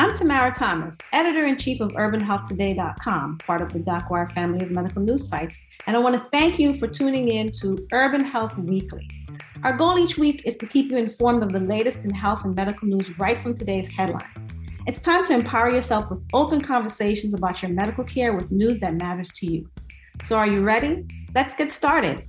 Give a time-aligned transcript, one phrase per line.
[0.00, 5.02] I'm Tamara Thomas, editor in chief of UrbanHealthToday.com, part of the DocWire family of medical
[5.02, 9.06] news sites, and I want to thank you for tuning in to Urban Health Weekly.
[9.62, 12.56] Our goal each week is to keep you informed of the latest in health and
[12.56, 14.48] medical news right from today's headlines.
[14.86, 18.94] It's time to empower yourself with open conversations about your medical care with news that
[18.94, 19.68] matters to you.
[20.24, 21.04] So, are you ready?
[21.34, 22.24] Let's get started.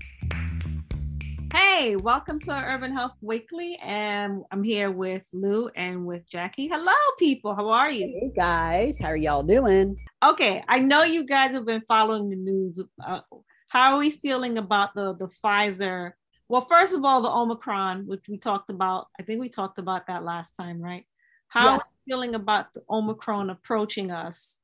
[1.74, 6.68] Hey, welcome to Urban Health Weekly, and I'm here with Lou and with Jackie.
[6.68, 7.56] Hello, people.
[7.56, 8.08] How are you?
[8.08, 9.00] Hey, guys.
[9.00, 9.98] How are y'all doing?
[10.24, 12.80] Okay, I know you guys have been following the news.
[13.04, 13.22] Uh,
[13.70, 16.12] how are we feeling about the the Pfizer?
[16.50, 19.08] Well, first of all, the Omicron, which we talked about.
[19.18, 21.06] I think we talked about that last time, right?
[21.48, 21.72] How yeah.
[21.72, 24.58] are we feeling about the Omicron approaching us?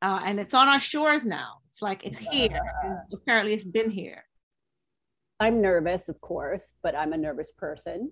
[0.00, 1.56] Uh, and it's on our shores now.
[1.68, 2.60] It's like it's here.
[3.12, 4.22] apparently, it's been here.
[5.40, 8.10] I'm nervous, of course, but I'm a nervous person.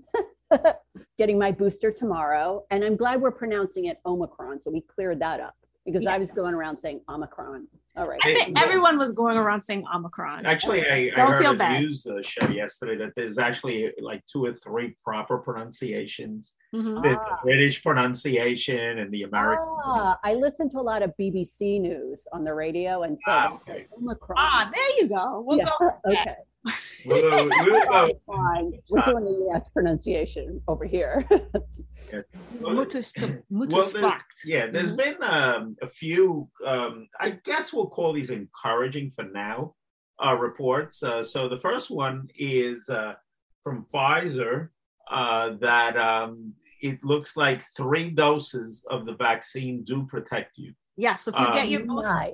[1.19, 2.65] Getting my booster tomorrow.
[2.71, 4.61] And I'm glad we're pronouncing it Omicron.
[4.61, 6.15] So we cleared that up because yeah.
[6.15, 7.67] I was going around saying Omicron.
[7.97, 8.21] All right.
[8.25, 10.45] I think everyone was going around saying Omicron.
[10.45, 11.81] Actually, I, I heard a bad.
[11.81, 16.55] news uh, show yesterday that there's actually like two or three proper pronunciations.
[16.75, 17.03] Mm-hmm.
[17.03, 17.39] The, ah.
[17.43, 19.65] British pronunciation and the American.
[19.85, 23.55] Ah, I listen to a lot of BBC news on the radio and so ah,
[23.55, 23.87] okay.
[23.97, 24.37] Omicron.
[24.39, 25.43] Ah, there you go.
[25.47, 25.71] We'll yeah.
[25.81, 26.37] go okay.
[27.05, 28.21] We'll go, we'll go.
[28.27, 28.73] Fine.
[28.91, 31.25] We're doing the yes pronunciation over here.
[31.31, 32.21] yeah.
[32.61, 34.97] Well, there, yeah, there's mm-hmm.
[34.97, 39.75] been um, a few, um, I guess we'll call these encouraging for now,
[40.25, 41.03] uh, reports.
[41.03, 43.15] Uh, so the first one is uh,
[43.63, 44.71] from Pfizer
[45.11, 50.73] uh, that um, it looks like three doses of the vaccine do protect you.
[50.97, 52.33] Yeah, so if you get your booster, um,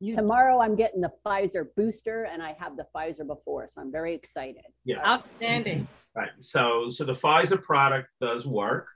[0.00, 3.92] you, Tomorrow I'm getting the Pfizer booster and I have the Pfizer before, so I'm
[3.92, 4.64] very excited.
[4.84, 5.06] Yeah.
[5.06, 5.86] Outstanding.
[6.16, 6.30] Right.
[6.38, 8.88] So so the Pfizer product does work.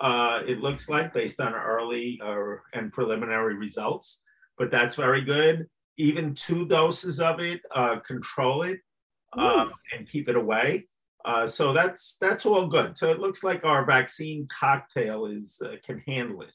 [0.00, 4.20] Uh, it looks like based on early uh, and preliminary results,
[4.58, 5.66] but that's very good.
[5.96, 8.80] Even two doses of it uh, control it
[9.36, 10.86] um, and keep it away.
[11.24, 12.98] Uh, so that's that's all good.
[12.98, 16.52] So it looks like our vaccine cocktail is uh, can handle it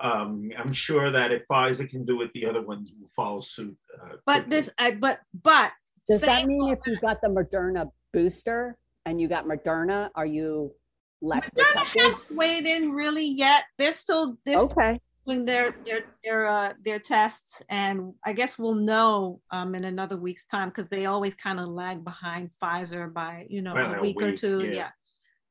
[0.00, 3.76] um, I'm sure that if Pfizer can do it, the other ones will follow suit.
[4.02, 5.72] Uh, but this, I, but but
[6.08, 8.76] does that mean if you got the Moderna booster
[9.06, 10.72] and you got Moderna, are you
[11.20, 11.54] left?
[11.54, 13.64] Moderna hasn't weighed in really yet.
[13.78, 14.72] They're still they're okay.
[14.72, 19.84] Still doing their their their uh, their tests, and I guess we'll know um, in
[19.84, 23.94] another week's time because they always kind of lag behind Pfizer by you know well,
[23.94, 24.64] a, week a, week or two.
[24.64, 24.72] Yeah.
[24.72, 24.88] yeah.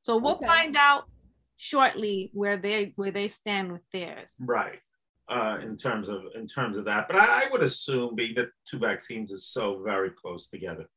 [0.01, 0.47] So we'll okay.
[0.47, 1.05] find out
[1.59, 4.33] shortly where they where they stand with theirs.
[4.39, 4.79] Right.
[5.29, 8.49] Uh, in terms of in terms of that, but I, I, would assume being that
[8.67, 10.89] two vaccines is so very close together,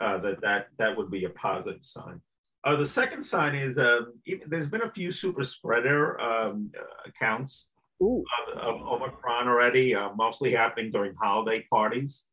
[0.00, 2.20] uh, that that that would be a positive sign.
[2.64, 4.14] Uh, the second sign is um,
[4.48, 6.72] there's been a few super spreader um,
[7.06, 7.68] accounts
[8.00, 8.24] of,
[8.56, 12.26] of, Omicron already, uh, mostly happening during holiday parties,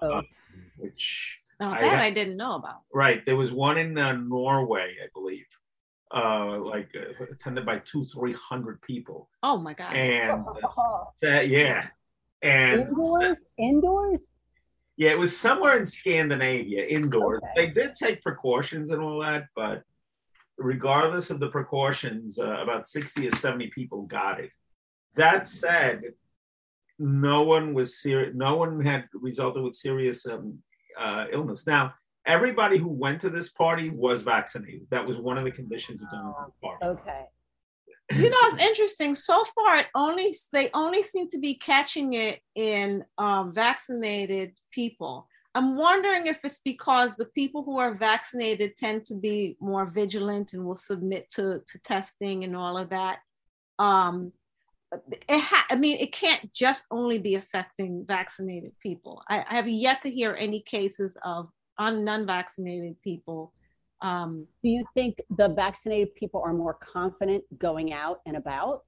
[0.00, 0.26] um,
[0.76, 2.80] which No, I that ha- I didn't know about.
[2.92, 3.24] Right.
[3.24, 5.46] There was one in uh, Norway, I believe,
[6.14, 9.94] uh, like uh, attended by two, three hundred people, Oh my God.
[9.94, 10.44] and
[11.24, 11.86] uh, yeah,
[12.42, 14.20] and indoors, indoors.
[14.96, 17.40] yeah, it was somewhere in Scandinavia, indoors.
[17.52, 17.66] Okay.
[17.66, 19.82] They did take precautions and all that, but
[20.58, 24.50] regardless of the precautions, uh, about sixty or seventy people got it.
[25.16, 26.02] That said,
[26.98, 28.32] no one was serious.
[28.34, 30.58] No one had resulted with serious um,
[30.98, 31.66] uh, illness.
[31.66, 31.94] Now,
[32.30, 34.86] everybody who went to this party was vaccinated.
[34.90, 36.84] That was one of the conditions of going to the party.
[36.86, 37.24] Okay.
[38.12, 42.40] you know it's interesting so far it only they only seem to be catching it
[42.56, 49.04] in um, vaccinated people i'm wondering if it's because the people who are vaccinated tend
[49.04, 53.18] to be more vigilant and will submit to, to testing and all of that
[53.78, 54.32] um,
[55.28, 59.68] it ha- i mean it can't just only be affecting vaccinated people i, I have
[59.68, 61.48] yet to hear any cases of
[61.80, 63.52] un- non-vaccinated people
[64.02, 68.84] um, Do you think the vaccinated people are more confident going out and about?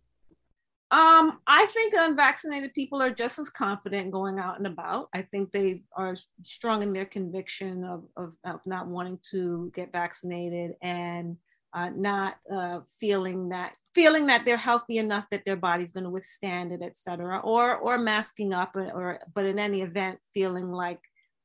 [0.91, 5.09] Um, I think unvaccinated people are just as confident going out and about.
[5.15, 9.91] I think they are strong in their conviction of, of, of not wanting to get
[9.91, 11.39] vaccinated and
[11.75, 16.11] uh, not uh, feeling that feeling that they're healthy enough that their body's going to
[16.11, 20.71] withstand it, et cetera, or or masking up, or, or but in any event, feeling
[20.71, 21.01] like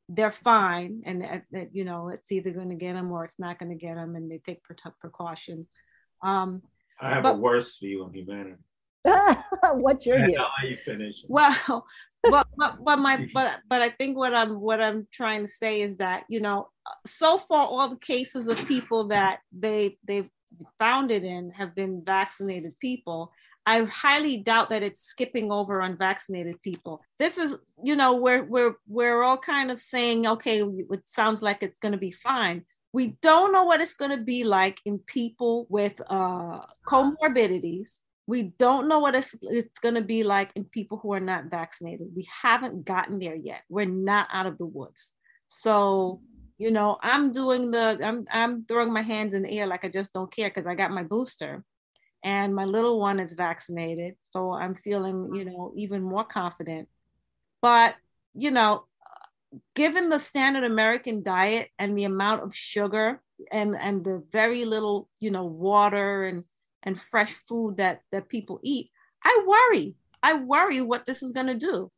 [0.09, 3.39] they're fine and that, that you know it's either going to get them or it's
[3.39, 5.69] not going to get them, and they take precautions.
[6.23, 6.61] Um,
[6.99, 8.55] I have a worse view of humanity.
[9.73, 10.39] What's your view?
[10.39, 11.23] I'll you finish.
[11.27, 11.85] well
[12.23, 15.81] but, but but my but but i think what i'm what i'm trying to say
[15.81, 16.67] is that you know
[17.05, 20.29] so far all the cases of people that they they've
[20.79, 23.31] found it in have been vaccinated people
[23.67, 28.75] i highly doubt that it's skipping over unvaccinated people this is you know we're we're
[28.87, 33.17] we're all kind of saying okay it sounds like it's going to be fine we
[33.21, 38.89] don't know what it's going to be like in people with uh comorbidities we don't
[38.89, 42.09] know what it's, it's going to be like in people who are not vaccinated.
[42.13, 43.61] We haven't gotten there yet.
[43.69, 45.13] We're not out of the woods.
[45.47, 46.19] So,
[46.57, 49.87] you know, I'm doing the, I'm, I'm throwing my hands in the air like I
[49.87, 51.63] just don't care because I got my booster
[52.27, 54.15] and my little one is vaccinated.
[54.23, 56.89] So I'm feeling, you know, even more confident.
[57.61, 57.95] But,
[58.33, 58.85] you know,
[59.75, 65.07] given the standard American diet and the amount of sugar and, and the very little,
[65.21, 66.43] you know, water and,
[66.83, 68.89] and fresh food that that people eat
[69.23, 71.91] i worry i worry what this is going to do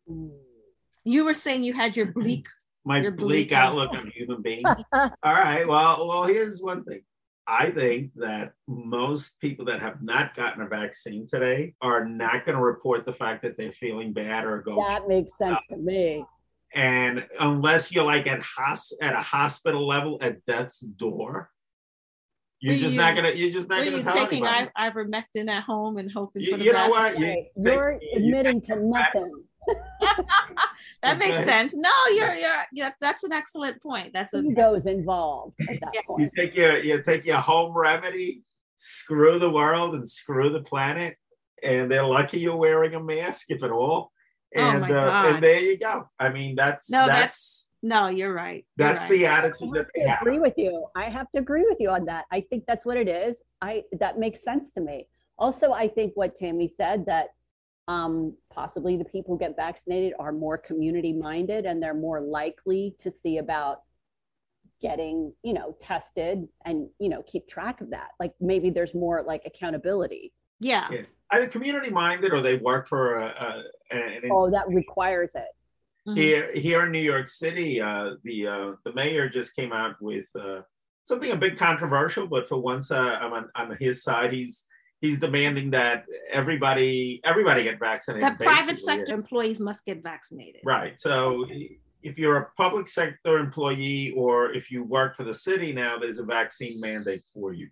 [1.04, 2.48] you were saying you had your bleak
[2.86, 4.68] My Your bleak bleak outlook on human beings.
[4.94, 5.68] All right.
[5.68, 7.02] Well, well, here's one thing.
[7.52, 12.56] I think that most people that have not gotten a vaccine today are not going
[12.56, 14.86] to report the fact that they're feeling bad or go.
[14.88, 16.24] That makes sense to me.
[16.76, 21.50] And unless you're like at hos- at a hospital level at death's door,
[22.60, 23.32] you're Were just you- not gonna.
[23.32, 24.70] You're just not gonna you tell taking anybody.
[24.76, 27.20] I- ivermectin at home and hoping You- for the you know best what?
[27.20, 29.44] You, you're you- admitting to nothing.
[31.04, 31.46] that makes Okay.
[31.46, 35.92] sense no you're you're yeah, that's an excellent point that's a Ego's involved at that
[35.94, 36.02] Yeah.
[36.18, 38.44] You take your you take your home remedy,
[38.76, 41.16] screw the world and screw the planet,
[41.64, 44.12] and they're lucky you're wearing a mask, if at all.
[44.58, 45.26] Oh And my uh, God.
[45.36, 46.10] and there you go.
[46.20, 49.10] I mean, that's No, that's no you're right You're that's right.
[49.12, 50.22] the I attitude that have they to have.
[50.22, 50.86] agree with you.
[50.96, 52.26] I have to agree with you on that.
[52.32, 53.42] I think that's what it is.
[53.62, 55.08] I that makes sense to me.
[55.38, 57.28] Also, I think what Tammy said that
[57.90, 62.96] um, possibly the people who get vaccinated are more community minded and they're more likely
[63.00, 63.82] to see about
[64.80, 68.10] getting you know tested and you know keep track of that.
[68.20, 70.32] Like maybe there's more like accountability.
[70.60, 71.02] yeah Yeah.
[71.32, 73.28] Either community minded or they work for a,
[73.92, 75.52] a an Oh, that requires it.
[76.08, 76.16] Mhm.
[76.16, 80.28] here here in New York City, uh, the uh, the mayor just came out with
[80.40, 80.62] uh,
[81.06, 84.32] something a bit controversial, but for once uh, I'm on, on his side.
[84.32, 84.66] He's
[85.02, 88.38] he's demanding that everybody everybody get vaccinated.
[88.38, 91.00] the private sector employees must get vaccinated Right.
[91.00, 91.46] So
[92.02, 96.20] if you're a public sector employee or if you work for the city now, there's
[96.20, 97.70] a vaccine mandate for you.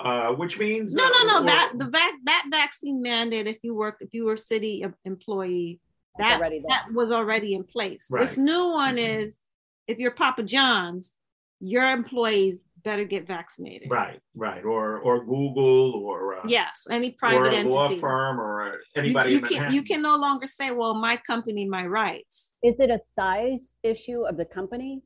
[0.00, 3.72] Uh, which means no no no uh, that the vac that vaccine mandate if you
[3.76, 5.78] work if you were a city employee
[6.18, 8.08] that that was already in place.
[8.10, 9.18] This new one Mhm.
[9.20, 9.36] is
[9.86, 11.16] if you're Papa John's,
[11.60, 13.90] your employees better get vaccinated.
[13.90, 18.62] right, right, or or Google or uh, Yes, any or private a law firm or
[18.62, 19.32] uh, You, anybody.
[19.32, 23.00] you can you can no longer say, "Well, my company, my rights." Is it a
[23.18, 25.02] size issue of the company?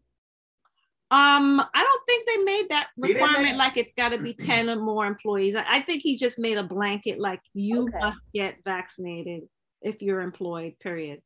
[1.11, 4.68] Um, I don't think they made that requirement make- like it's got to be ten
[4.68, 5.56] or more employees.
[5.56, 7.99] I, I think he just made a blanket like you Okay.
[7.99, 9.42] must get vaccinated
[9.80, 10.75] if you're employed.
[10.80, 11.20] Period.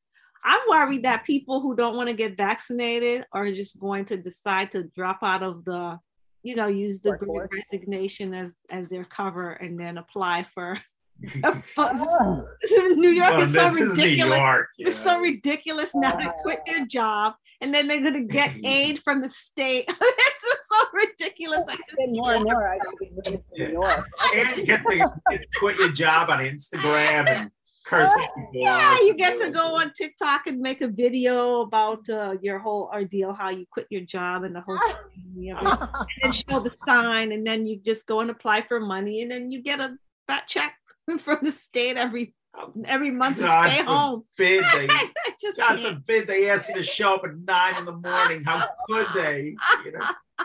[0.44, 4.72] I'm worried that people who don't want to get vaccinated are just going to decide
[4.72, 5.98] to drop out of the,
[6.42, 10.78] you know, use the great resignation as as their cover and then apply for
[12.96, 14.38] New York well, is so ridiculous.
[14.38, 15.12] York, it's know.
[15.12, 19.22] so ridiculous now to quit their job and then they're going to get aid from
[19.22, 19.84] the state.
[19.88, 21.60] it's so ridiculous.
[21.68, 22.68] I just more and more.
[22.68, 22.78] I
[23.52, 24.06] New York.
[24.34, 25.10] And you get to
[25.56, 27.50] quit your job on Instagram and
[27.84, 28.50] cursing people.
[28.52, 32.90] Yeah, you get to go on TikTok and make a video about uh, your whole
[32.92, 35.88] ordeal, how you quit your job and the whole thing, and
[36.22, 39.50] then show the sign, and then you just go and apply for money, and then
[39.50, 39.96] you get a
[40.26, 40.74] fat check
[41.20, 42.34] from the state every
[42.86, 44.24] every month God to stay home.
[44.36, 44.58] They,
[45.40, 45.98] just God can't.
[45.98, 48.44] forbid they ask you to show up at nine in the morning.
[48.44, 49.56] How could they?
[49.84, 50.06] You know,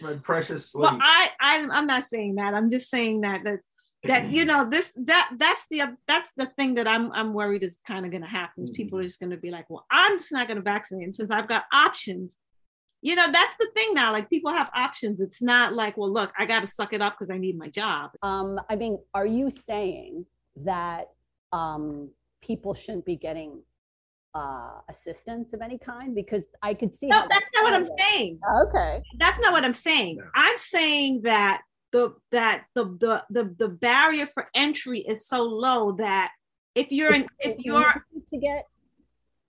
[0.00, 0.82] my precious sleep.
[0.82, 2.54] Well, I, I I'm not saying that.
[2.54, 3.60] I'm just saying that that
[4.04, 7.78] that you know this that that's the that's the thing that I'm I'm worried is
[7.86, 8.64] kind of going to happen.
[8.64, 8.74] Mm-hmm.
[8.74, 11.14] People are just going to be like, well, I'm just not going to vaccinate and
[11.14, 12.38] since I've got options.
[13.02, 14.12] You know, that's the thing now.
[14.12, 15.20] Like people have options.
[15.20, 17.68] It's not like, well, look, I got to suck it up because I need my
[17.68, 18.10] job.
[18.22, 20.26] Um, I mean, are you saying
[20.64, 21.06] that
[21.50, 22.10] um,
[22.42, 23.62] people shouldn't be getting
[24.34, 26.14] uh, assistance of any kind?
[26.14, 27.06] Because I could see.
[27.06, 28.38] No, that's not what I'm saying.
[28.66, 30.18] Okay, that's not what I'm saying.
[30.34, 35.92] I'm saying that the that the the the, the barrier for entry is so low
[35.92, 36.30] that
[36.74, 38.66] if you're in, if you're to get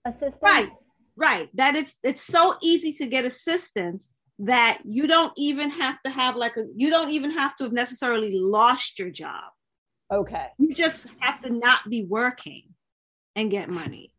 [0.04, 0.70] assistance, right,
[1.16, 6.10] right, that it's it's so easy to get assistance that you don't even have to
[6.10, 9.44] have like a you don't even have to have necessarily lost your job.
[10.10, 10.48] Okay.
[10.58, 12.64] You just have to not be working
[13.34, 14.12] and get money.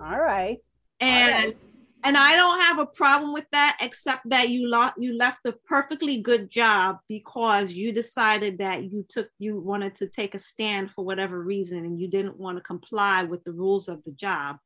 [0.00, 0.58] All right.
[1.00, 1.56] And All right
[2.02, 5.52] and I don't have a problem with that, except that you lost you left a
[5.52, 10.90] perfectly good job because you decided that you took you wanted to take a stand
[10.90, 14.56] for whatever reason and you didn't want to comply with the rules of the job.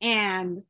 [0.00, 0.62] And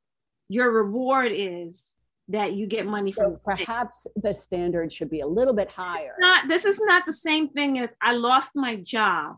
[0.48, 1.90] your reward is
[2.28, 6.14] that you get money from perhaps the standard should be a little bit higher.
[6.18, 9.36] Not this is not the same thing as I lost my job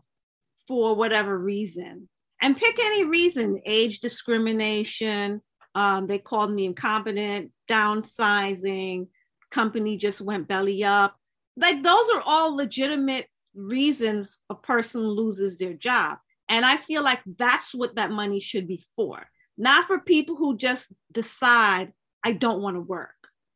[0.67, 2.09] for whatever reason.
[2.41, 5.41] And pick any reason, age discrimination,
[5.75, 9.07] um, they called me incompetent, downsizing,
[9.51, 11.15] company just went belly up.
[11.57, 16.17] Like those are all legitimate reasons a person loses their job.
[16.49, 19.25] And I feel like that's what that money should be for,
[19.57, 21.91] not for people who just decide,
[22.23, 23.09] I don't want to work.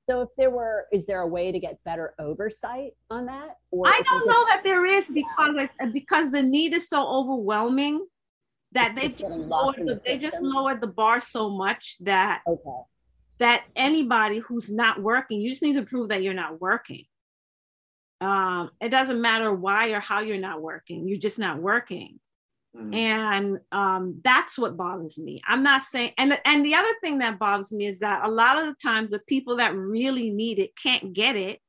[0.09, 3.57] So if there were, is there a way to get better oversight on that?
[3.69, 8.07] Or I don't know that there is because because the need is so overwhelming
[8.71, 12.81] that they just lowered the, they just lowered the bar so much that okay.
[13.39, 17.05] that anybody who's not working, you just need to prove that you're not working.
[18.21, 22.19] Um, it doesn't matter why or how you're not working, you're just not working.
[22.77, 22.93] Mm-hmm.
[22.93, 25.41] And um, that's what bothers me.
[25.47, 28.59] I'm not saying, and and the other thing that bothers me is that a lot
[28.59, 31.59] of the times the people that really need it can't get it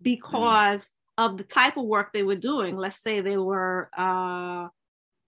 [0.00, 1.24] because mm-hmm.
[1.24, 2.78] of the type of work they were doing.
[2.78, 4.68] Let's say they were uh,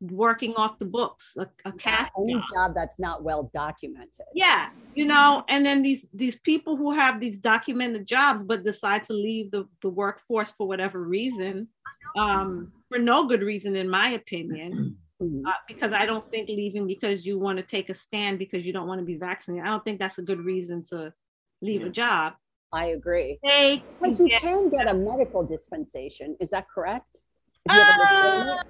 [0.00, 2.44] working off the books, a, a cash any job.
[2.54, 4.26] job that's not well documented.
[4.34, 9.04] Yeah, you know, and then these these people who have these documented jobs but decide
[9.04, 11.68] to leave the, the workforce for whatever reason,
[12.16, 14.96] um, for no good reason, in my opinion.
[15.20, 15.44] Mm-hmm.
[15.44, 18.72] Uh, because I don't think leaving because you want to take a stand because you
[18.72, 19.66] don't want to be vaccinated.
[19.66, 21.12] I don't think that's a good reason to
[21.60, 21.88] leave yeah.
[21.88, 22.34] a job.
[22.72, 23.38] I agree.
[23.42, 26.36] But you can get a medical dispensation.
[26.40, 27.22] Is that correct?
[27.68, 28.62] Uh,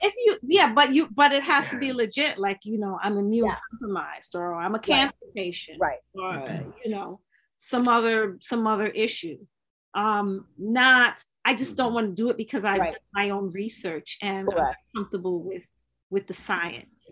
[0.00, 3.16] if you yeah but you but it has to be legit like you know i'm
[3.16, 3.58] immune yes.
[3.70, 5.34] compromised or i'm a cancer right.
[5.34, 6.70] patient right or mm-hmm.
[6.84, 7.20] you know
[7.56, 9.38] some other some other issue
[9.94, 11.76] um not i just mm-hmm.
[11.76, 12.92] don't want to do it because i've right.
[12.92, 15.64] done my own research and i'm comfortable with
[16.10, 17.10] with the science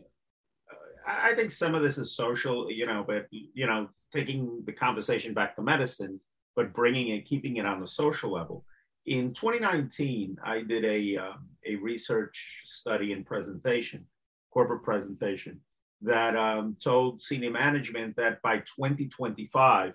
[1.07, 5.35] i think some of this is social you know but you know taking the conversation
[5.35, 6.21] back to medicine
[6.55, 8.65] but bringing it keeping it on the social level
[9.07, 11.33] in 2019, I did a, uh,
[11.67, 14.07] a research study and presentation,
[14.51, 15.61] corporate presentation,
[16.03, 19.95] that um, told senior management that by 2025,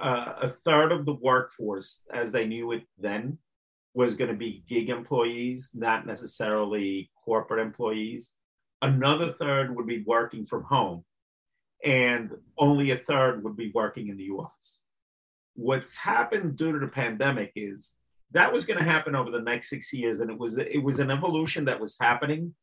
[0.00, 3.38] uh, a third of the workforce, as they knew it then,
[3.94, 8.32] was going to be gig employees, not necessarily corporate employees.
[8.80, 11.04] Another third would be working from home,
[11.84, 14.82] and only a third would be working in the office
[15.54, 17.94] what's happened due to the pandemic is
[18.32, 20.98] that was going to happen over the next six years and it was it was
[20.98, 22.54] an evolution that was happening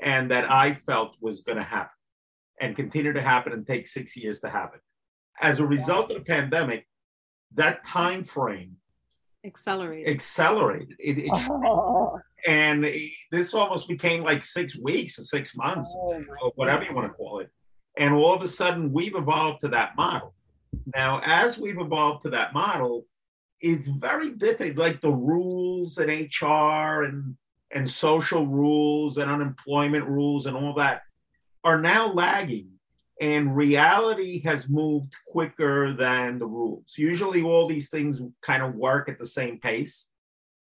[0.00, 1.90] and that i felt was going to happen
[2.60, 4.78] and continue to happen and take six years to happen
[5.40, 6.86] as a result of the pandemic
[7.54, 8.76] that time frame
[9.44, 12.18] accelerated accelerated it, it oh.
[12.46, 12.86] and
[13.30, 17.14] this almost became like six weeks or six months Oh, or whatever you want to
[17.14, 17.50] call it.
[17.96, 20.34] And all of a sudden, we've evolved to that model.
[20.94, 23.06] Now, as we've evolved to that model,
[23.60, 24.78] it's very different.
[24.78, 27.36] Like the rules and HR and
[27.70, 31.02] and social rules and unemployment rules and all that
[31.64, 32.70] are now lagging.
[33.20, 36.94] And reality has moved quicker than the rules.
[36.96, 40.08] Usually, all these things kind of work at the same pace.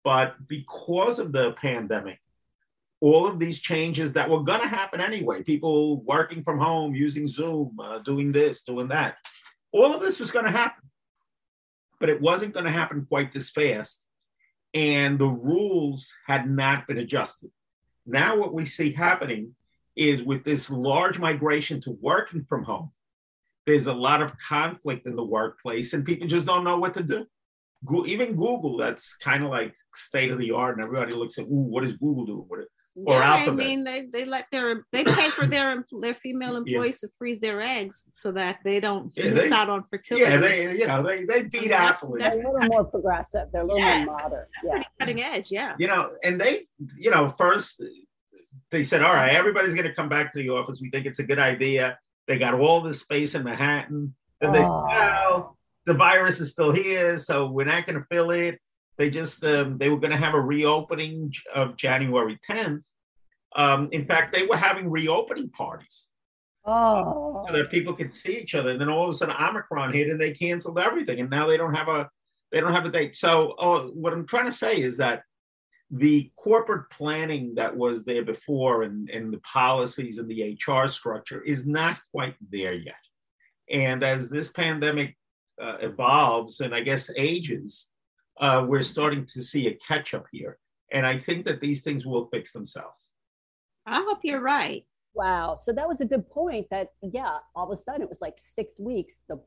[0.03, 2.19] But because of the pandemic,
[2.99, 7.27] all of these changes that were going to happen anyway people working from home, using
[7.27, 9.15] Zoom, uh, doing this, doing that
[9.71, 10.89] all of this was going to happen.
[11.99, 14.03] But it wasn't going to happen quite this fast.
[14.73, 17.51] And the rules had not been adjusted.
[18.05, 19.55] Now, what we see happening
[19.95, 22.91] is with this large migration to working from home,
[23.65, 27.03] there's a lot of conflict in the workplace, and people just don't know what to
[27.03, 27.25] do.
[27.85, 31.45] Go- even Google, that's kind of like state of the art, and everybody looks at,
[31.45, 32.69] ooh, what is Google doing with it?
[32.93, 36.99] Or yeah, I mean, they, they let their they pay for their their female employees
[36.99, 40.25] to freeze their eggs so that they don't Yeah, miss they- out on fertility.
[40.29, 42.25] Yeah, they, you know, they, they beat That's- athletes.
[42.25, 43.47] They're a little more progressive.
[43.53, 44.03] They're a little Yeah.
[44.05, 44.45] more modern.
[44.63, 44.71] Yeah.
[44.71, 45.75] Pretty cutting edge, yeah.
[45.79, 46.67] you know, and they,
[46.97, 47.81] you know, first
[48.71, 50.81] they said, all right, everybody's going to come back to the office.
[50.81, 51.97] We think it's a good idea.
[52.27, 54.15] They got all this space in Manhattan.
[54.41, 54.85] Then they, Oh.
[54.87, 58.59] well, the virus is still here, so we're not going to fill it.
[58.97, 62.83] They just, um, they were going to have a reopening of January 10th.
[63.55, 66.09] Um, in fact, they were having reopening parties
[66.65, 67.43] Oh.
[67.47, 68.69] so that people could see each other.
[68.69, 71.57] And then all of a sudden, Omicron hit, and they canceled everything, and now they
[71.57, 72.09] don't have a
[72.51, 73.15] they don't have a date.
[73.15, 75.23] So, oh, what I'm trying to say is that
[75.89, 81.41] the corporate planning that was there before, and and the policies and the HR structure
[81.41, 82.95] is not quite there yet.
[83.71, 85.17] And as this pandemic
[85.61, 87.89] uh, evolves, and I guess ages,
[88.39, 90.57] uh, we're starting to see a catch up here.
[90.91, 93.11] And I think that these things will fix themselves.
[93.85, 94.85] I hope you're right.
[95.13, 95.55] Wow.
[95.57, 98.37] So that was a good point that, yeah, all of a sudden it was like
[98.55, 99.41] six weeks, the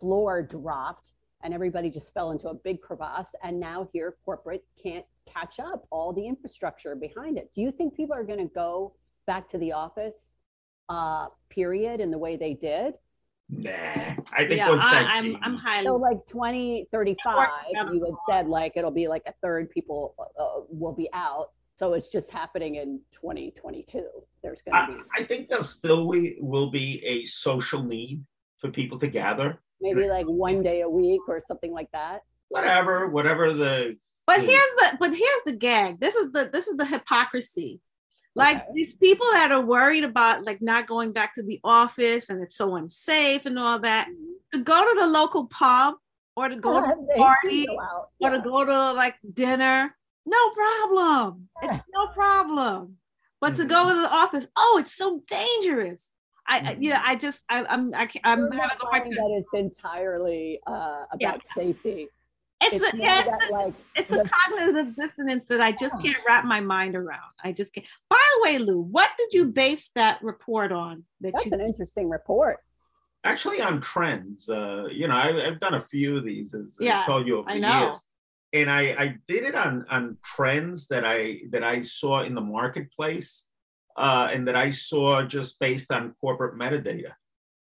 [0.00, 1.12] floor dropped
[1.42, 3.34] and everybody just fell into a big crevasse.
[3.42, 7.50] And now here, corporate can't catch up all the infrastructure behind it.
[7.54, 8.94] Do you think people are going to go
[9.26, 10.36] back to the office,
[10.88, 12.94] uh, period, in the way they did?
[13.54, 13.70] Nah,
[14.32, 17.92] I think Yeah, once that I, I'm I'm highly So, like 2035, Yeah.
[17.92, 21.50] you had said like it'll be like a third people uh, will be out.
[21.74, 24.04] So it's just happening in 2022.
[24.42, 28.24] There's going to I, be I think there still we, will be a social need
[28.58, 29.60] for people to gather.
[29.80, 32.20] maybe like one day a week or something like that.
[32.48, 36.00] Whatever, whatever the But here's the but here's the gag.
[36.00, 37.80] This is the this is the hypocrisy.
[38.34, 38.66] Like Okay.
[38.74, 42.56] these people that are worried about like not going back to the office and it's
[42.56, 44.58] so unsafe and all that mm-hmm.
[44.58, 45.94] to go to the local pub
[46.34, 48.08] or to go to a party go out.
[48.20, 51.48] or to go to like dinner, no problem.
[51.62, 52.96] It's no problem.
[53.40, 53.96] But to go mm-hmm.
[53.96, 56.08] to the office, oh, it's so dangerous.
[56.46, 57.10] I, I you know, mm-hmm.
[57.10, 59.14] I just I, I'm I, can't- I'm You're having a hard time.
[59.14, 61.54] that it's entirely uh, about Yeah.
[61.54, 62.08] safety.
[62.62, 64.24] It's, It's the, yeah, it's that the- like it's a the-
[64.84, 67.20] cognitive dissonance that I just can't wrap my mind around.
[67.42, 67.86] I just can't.
[68.08, 71.04] By the way, Lou, what did you base that report on?
[71.20, 72.58] That that's you an interesting report.
[73.24, 74.48] actually on trends.
[74.48, 77.38] Uh, you know, I, I've done a few of these, as Yeah, I've told you
[77.38, 77.84] over I the know.
[77.84, 78.04] years,
[78.52, 82.40] and I, I did it on on trends that I that I saw in the
[82.40, 83.46] marketplace,
[83.96, 87.12] uh, and that I saw just based on corporate metadata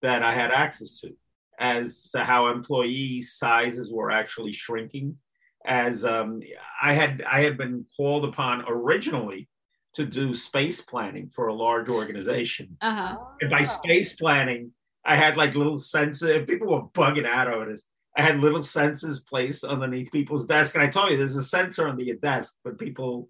[0.02, 1.12] that I had access to,
[1.60, 5.18] as to how employee sizes were actually shrinking.
[5.66, 6.42] As um,
[6.82, 9.50] I had I had been called upon originally
[9.94, 12.78] to do space planning for a large organization.
[12.82, 13.18] uh-huh.
[13.42, 13.64] And by Oh.
[13.66, 14.72] space planning,
[15.04, 16.48] I had like little sensors.
[16.48, 17.84] People were bugging out over this.
[18.18, 21.88] I had little sensors placed underneath people's desk, and I told you there's a sensor
[21.88, 23.30] under your desk, but people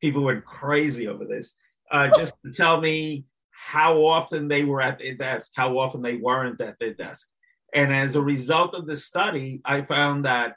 [0.00, 1.56] people went crazy over this.
[1.90, 6.16] Uh, just to tell me how often they were at their desk, how often they
[6.16, 7.28] weren't at their desk.
[7.74, 10.54] And as a result of the study, I found that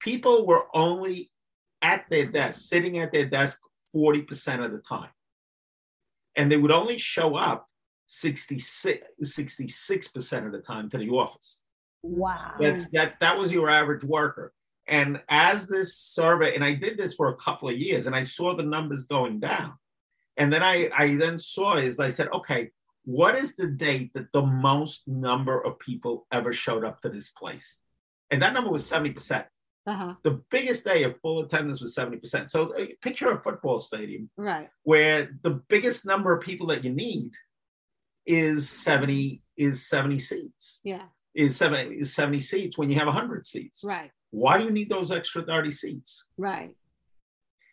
[0.00, 1.30] people were only
[1.82, 3.60] at their desk, sitting at their desk
[3.94, 5.10] 40% of the time.
[6.34, 7.68] And they would only show up
[8.06, 11.62] 66, 66% of the time to the office.
[12.02, 12.52] Wow.
[12.60, 14.52] That's that that was your average worker.
[14.86, 18.22] And as this survey, and I did this for a couple of years, and I
[18.22, 19.74] saw the numbers going down.
[20.36, 22.70] And then I, I then saw is I said, okay,
[23.04, 27.30] what is the date that the most number of people ever showed up to this
[27.30, 27.80] place?
[28.30, 29.44] And that number was 70%.
[29.86, 30.14] Uh-huh.
[30.24, 32.50] The biggest day of full attendance was 70%.
[32.50, 34.68] So uh, picture a football stadium Right.
[34.82, 37.32] where the biggest number of people that you need
[38.26, 41.04] is 70 is 70 seats Yeah.
[41.34, 44.10] is 70 is 70 seats when you have 100 seats Right.
[44.30, 46.74] why do you need those extra 30 seats Right.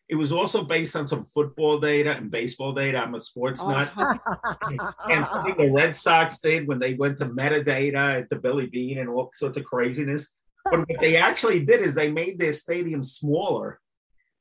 [0.09, 2.97] It was also based on some football data and baseball data.
[2.99, 3.91] I'm a sports Oh, nut.
[3.97, 5.25] and
[5.57, 9.31] the Red Sox did when they went to metadata at the Billy Beane and all
[9.33, 10.29] sorts of craziness.
[10.69, 13.79] But what they actually did is they made their stadium smaller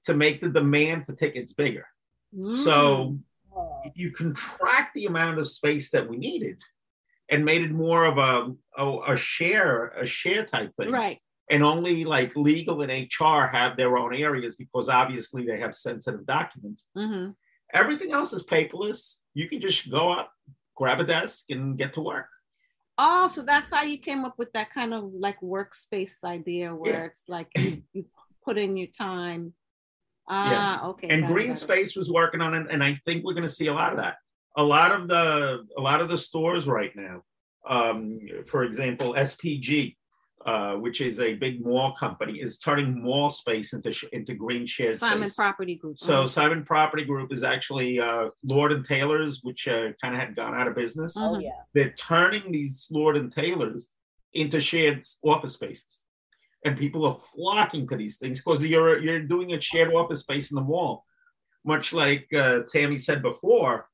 [0.05, 1.87] to make the demand for tickets bigger.
[2.49, 3.19] So
[3.55, 6.63] Oh, you contract the amount of space that we needed
[7.29, 8.51] and made it more of a,
[8.83, 10.91] a, a share, a share type thing.
[10.91, 11.19] right.
[11.51, 16.25] And only like legal and HR have their own areas because obviously they have sensitive
[16.25, 16.89] documents.
[16.97, 17.31] hmm
[17.75, 19.19] Everything else is paperless.
[19.35, 20.31] You can just go up,
[20.75, 22.27] grab a desk, and get to work.
[22.99, 26.93] Oh, so that's how you came up with that kind of like workspace idea where
[26.93, 27.05] Yeah.
[27.05, 28.05] it's like you, you
[28.45, 29.55] put in your time.
[30.29, 31.09] Ah, okay.
[31.09, 31.57] and Green it.
[31.57, 33.99] Space was working on it, and I think we're going to see a lot of
[33.99, 34.17] that.
[34.57, 37.23] A lot of the a lot of the stores right now,
[37.67, 39.97] um, for example, SPG,
[40.47, 44.67] uh, which is a big mall company, is turning mall space into sh- into green
[44.67, 45.37] shared Simon space.
[45.37, 45.99] Property Group.
[45.99, 46.27] So uh-huh.
[46.27, 50.55] Simon Property Group is actually uh, Lord and Taylor's, which uh, kind of had gone
[50.55, 51.15] out of business.
[51.17, 51.43] oh Mhm.
[51.45, 51.51] yeah.
[51.75, 53.91] They're turning these Lord and Taylors
[54.35, 56.05] into shared office spaces,
[56.65, 60.51] and people are flocking to these things because you're you're doing a shared office space
[60.51, 61.05] in the mall,
[61.65, 63.89] much like uh, Tammy said before.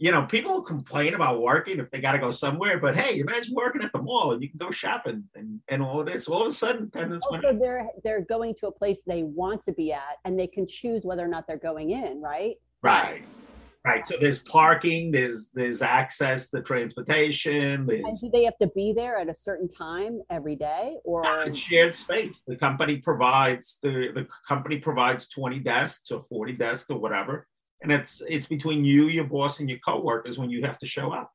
[0.00, 3.54] You know, people complain about working if they got to go somewhere, but hey, imagine
[3.54, 6.26] working at the mall and you can go shopping and, and all this.
[6.26, 9.72] All of a sudden, attendance went they're they're going to a place they want to
[9.72, 12.22] be at, and they can choose whether or not they're going in.
[12.22, 12.56] Right.
[12.82, 13.24] Right.
[13.84, 14.08] Right.
[14.08, 19.18] So there's parking, there's there's access to transportation, And do they have to be there
[19.18, 21.24] at a certain time every day, or
[21.68, 22.42] shared space.
[22.46, 27.46] The company provides the, the company provides 20 desks or 40 desks or whatever.
[27.82, 31.12] And it's it's between you, your boss, and your coworkers when you have to show
[31.12, 31.32] up.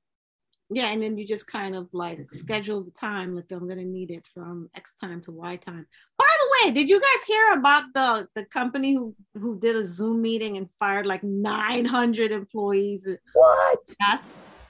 [0.70, 4.10] yeah, and then you just kind of like schedule the time, like I'm gonna need
[4.12, 5.86] it from X time to Y time.
[6.18, 9.86] By the way, did you guys hear about the the company who who did a
[9.86, 13.08] Zoom meeting and fired like 900 employees?
[13.34, 14.22] what Yes.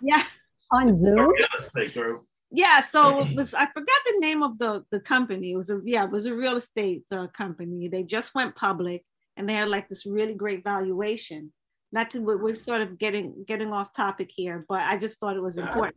[0.02, 0.24] Yeah.
[0.72, 1.20] on Zoom?
[1.30, 2.26] real estate group.
[2.52, 5.52] Yeah, so it was I forgot the name of the the company.
[5.52, 7.88] It was a yeah, it was a real estate uh, company.
[7.88, 9.04] They just went public
[9.38, 11.52] and they had like this really great valuation.
[11.96, 15.38] Not to we're, we're sort of getting getting off topic here, but I just thought
[15.38, 15.96] it was important.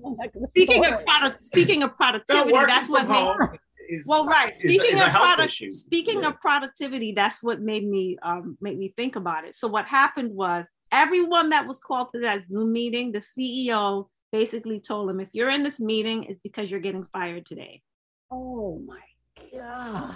[0.50, 3.58] Speaking of product, speaking of productivity, that's what made
[3.88, 4.56] is, well right.
[4.56, 5.72] Speaking is a of health product, issue.
[5.72, 6.28] speaking Yeah.
[6.28, 9.56] of productivity, that's what made me um made me think about it.
[9.56, 14.78] So what happened was everyone that was called to that Zoom meeting, the CEO basically
[14.78, 17.82] told him, if you're in this meeting, it's because you're getting fired today.
[18.30, 19.00] Oh my
[19.52, 20.14] gosh.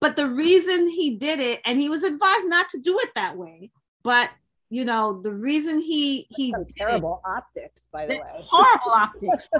[0.00, 3.36] But the reason he did it, and he was advised not to do it that
[3.36, 3.72] way,
[4.04, 4.30] but
[4.74, 8.44] you know, the reason he he Some did it- terrible optics, by the the way.
[8.52, 9.48] horrible optics.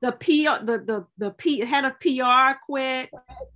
[0.00, 3.08] The PR, the the the P, head of PR quit.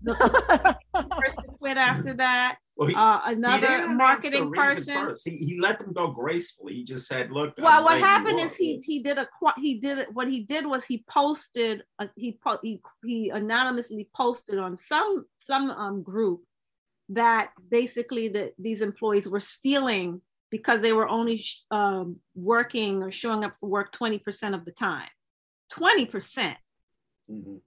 [0.03, 0.15] The
[0.95, 2.57] person quit after that.
[2.75, 5.15] Well, he- Uh, another didn't announce the marketing person.
[5.27, 6.73] He, he let them go gracefully.
[6.79, 9.99] He just said, "Look." I'm Well, what happened is he he did a he did
[9.99, 10.09] it.
[10.15, 15.27] What he did was he posted a, he po- he he anonymously posted on some
[15.37, 16.41] some um group
[17.11, 23.11] that basically that these employees were stealing because they were only sh- um, working or
[23.11, 25.09] showing up for work twenty percent of the time.
[25.71, 26.59] Twenty percent.
[27.31, 27.61] Mhm.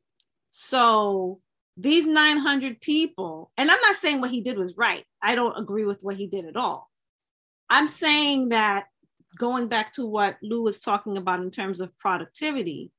[0.52, 1.42] So
[1.78, 5.06] these 900 people, and I'm not saying what he did was right.
[5.22, 6.92] I don't agree with what he did at all.
[7.70, 8.86] I'm saying that
[9.38, 12.92] going back to what Lou was talking about in terms of productivity,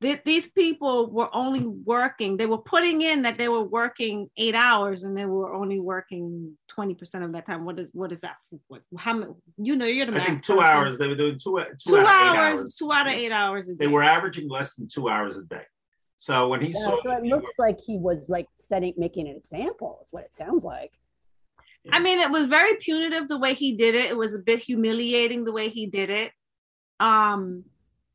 [0.00, 4.54] that these people were only working, they were putting in that they were working eight
[4.54, 7.64] hours and they were only working 20% of that time.
[7.64, 8.36] What is what is that?
[8.68, 10.76] What, how many, you know, you're the I think two person.
[10.76, 10.98] hours.
[10.98, 12.76] They were doing two two, Two, out of eight hours, hours.
[12.76, 13.84] two out of eight hours a day.
[13.84, 15.62] They were averaging less than two hours a day.
[16.16, 19.36] So when he Yeah, saw, so it looks like he was like setting, making an
[19.36, 20.00] example.
[20.02, 20.92] Is what it sounds like.
[21.92, 24.06] I mean, it was very punitive the way he did it.
[24.06, 26.32] It was a bit humiliating the way he did it.
[26.98, 27.64] Um,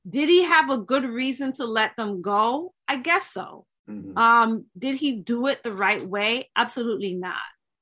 [0.08, 2.74] did he have a good reason to let them go?
[2.88, 3.66] I guess so.
[3.90, 6.50] Mhm, Um, did he do it the right way?
[6.56, 7.36] Absolutely not.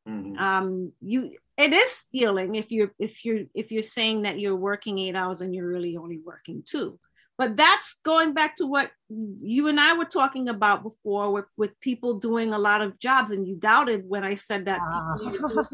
[0.08, 0.38] mhm.
[0.40, 5.00] Um, you it is stealing if you're if you're if you're saying that you're working
[5.00, 7.00] eight hours and you're really only working two.
[7.38, 11.80] But that's going back to what you and I were talking about before with, with
[11.82, 15.18] people doing a lot of jobs, and you doubted when I said that ah.
[15.18, 15.70] do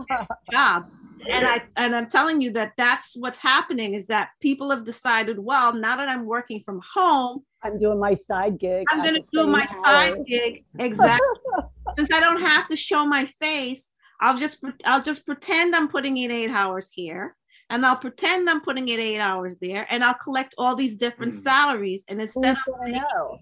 [0.51, 0.95] jobs.
[1.27, 5.39] And i and i'm telling you that that's what's happening is that people have decided
[5.39, 8.85] well now that i'm working from home I'm doing my side gig.
[8.89, 10.65] i'm going to do my side gig.
[10.79, 11.27] Exactly.
[11.95, 13.89] Since i don't have to show my face
[14.21, 17.35] i'll just i'll just pretend i'm putting in eight hours here
[17.73, 21.33] and i'll pretend i'm putting in eight hours there and i'll collect all these different
[21.33, 21.41] Mhm.
[21.41, 23.39] salaries and instead Who's of gonna know?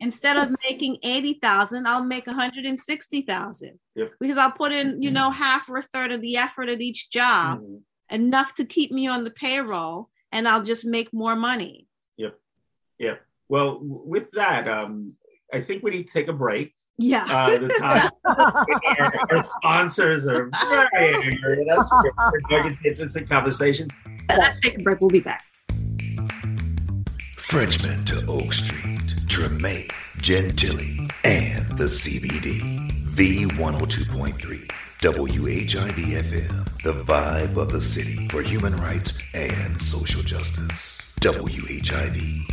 [0.00, 3.78] instead of making 80,000, I'll make 160,000.
[3.94, 4.10] Yep.
[4.18, 7.08] Because I'll put in, you know, half or a third of the effort at each
[7.08, 7.82] job, Mhm.
[8.10, 11.86] enough to keep me on the payroll, and I'll just make more money.
[12.16, 12.36] Yep.
[12.98, 13.18] Yeah.
[13.48, 15.16] Well, with that, um,
[15.52, 16.74] I think we need to take a break.
[17.02, 17.26] Yeah.
[17.28, 20.50] Uh, the time our, our sponsors are
[20.92, 21.92] very angry at us.
[21.92, 23.96] We're going into interesting conversations.
[24.28, 25.00] Let's take a break.
[25.00, 25.44] We'll be back.
[27.36, 32.60] Frenchmen to Oak Street, Treme, Gentilly, and the CBD.
[33.12, 41.12] V102.3, WHIV FM, the vibe of the city for human rights and social justice.
[41.20, 42.46] WHIV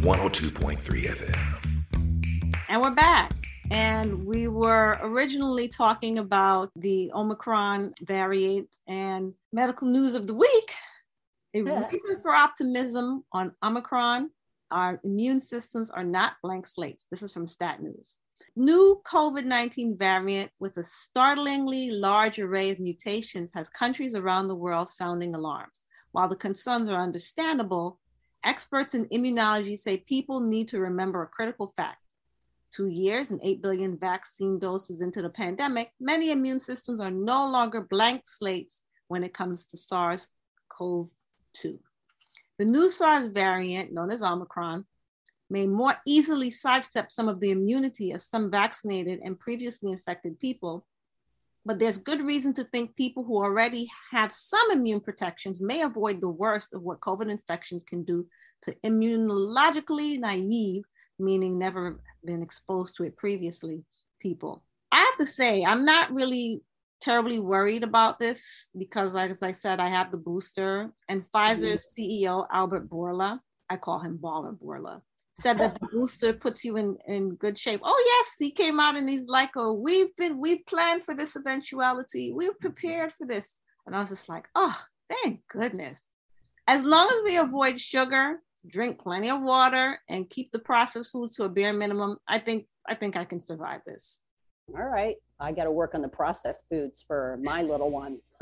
[0.00, 1.66] 102.3 FM.
[2.68, 3.32] And we're back.
[3.70, 10.72] And we were originally talking about the Omicron variant and medical news of the week.
[11.54, 11.88] A Yeah.
[11.88, 14.30] reason for optimism on Omicron
[14.70, 17.06] our immune systems are not blank slates.
[17.10, 18.18] This is from Stat News.
[18.56, 24.54] New COVID 19 variant with a startlingly large array of mutations has countries around the
[24.54, 25.84] world sounding alarms.
[26.12, 28.00] While the concerns are understandable,
[28.42, 32.05] experts in immunology say people need to remember a critical fact.
[32.74, 37.46] Two years and 8 billion vaccine doses into the pandemic, many immune systems are no
[37.46, 40.28] longer blank slates when it comes to SARS
[40.68, 41.08] CoV
[41.54, 41.78] 2.
[42.58, 44.84] The new SARS variant, known as Omicron,
[45.48, 50.86] may more easily sidestep some of the immunity of some vaccinated and previously infected people.
[51.64, 56.20] But there's good reason to think people who already have some immune protections may avoid
[56.20, 58.26] the worst of what COVID infections can do
[58.62, 60.84] to immunologically naive,
[61.18, 63.84] meaning never been exposed to it previously,
[64.20, 64.62] people.
[64.92, 66.62] I have to say, I'm not really
[67.00, 70.92] terribly worried about this because, like as I said, I have the booster.
[71.08, 72.30] And Pfizer's mm-hmm.
[72.30, 75.00] CEO Albert Bourla, I call him Baller Bourla,
[75.38, 75.88] said that the oh.
[75.92, 77.80] booster puts you in in good shape.
[77.84, 81.36] Oh yes, he came out and he's like, "Oh, we've been we planned for this
[81.36, 82.32] eventuality.
[82.32, 82.60] We were mm-hmm.
[82.60, 84.78] prepared for this." And I was just like, "Oh,
[85.10, 85.98] thank goodness."
[86.68, 91.30] As long as we avoid sugar, drink plenty of water, and keep the processed food
[91.32, 94.20] to a bare minimum, I think I think I can survive this.
[94.68, 95.16] All right.
[95.38, 98.18] I got to work on the processed foods for my little one.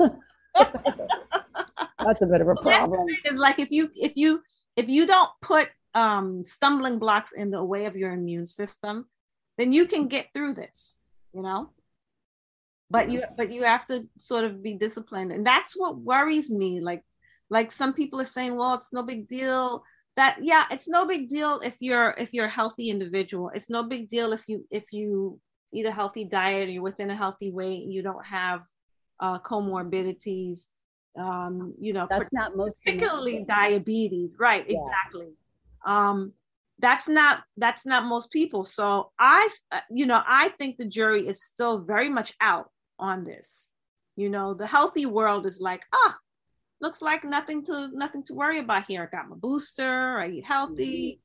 [2.05, 3.07] That's a bit of a Well, that's the problem.
[3.07, 4.41] thing is like if you if you
[4.75, 9.05] if you don't put um stumbling blocks in the way of your immune system
[9.57, 10.97] then you can get through this
[11.33, 11.69] you know
[12.89, 16.81] but you but you have to sort of be disciplined and that's what worries me
[16.81, 17.03] like
[17.49, 19.83] like some people are saying well it's no big deal
[20.15, 23.83] that yeah it's no big deal if you're if you're a healthy individual it's no
[23.83, 25.39] big deal if you if you
[25.73, 28.61] eat a healthy diet or you're within a healthy weight and you don't have
[29.19, 30.65] uh, comorbidities
[31.17, 32.83] um you know That's not most.
[32.83, 34.77] particularly diabetes right Yeah.
[34.77, 35.33] exactly
[35.85, 36.33] um
[36.79, 41.27] that's not that's not most people so i uh, you know i think the jury
[41.27, 43.69] is still very much out on this
[44.17, 46.17] you know the healthy world is like ah
[46.81, 50.45] looks like nothing to nothing to worry about here i got my booster i eat
[50.45, 51.19] healthy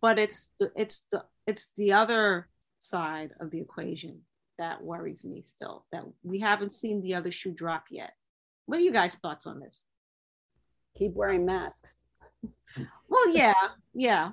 [0.00, 2.48] but it's the it's the it's the other
[2.80, 4.20] side of the equation
[4.58, 8.12] that worries me still that we haven't seen the other shoe drop yet
[8.66, 9.82] what are you guys thoughts on this
[10.98, 11.94] Keep wearing masks.
[13.08, 13.54] well yeah
[13.94, 14.32] yeah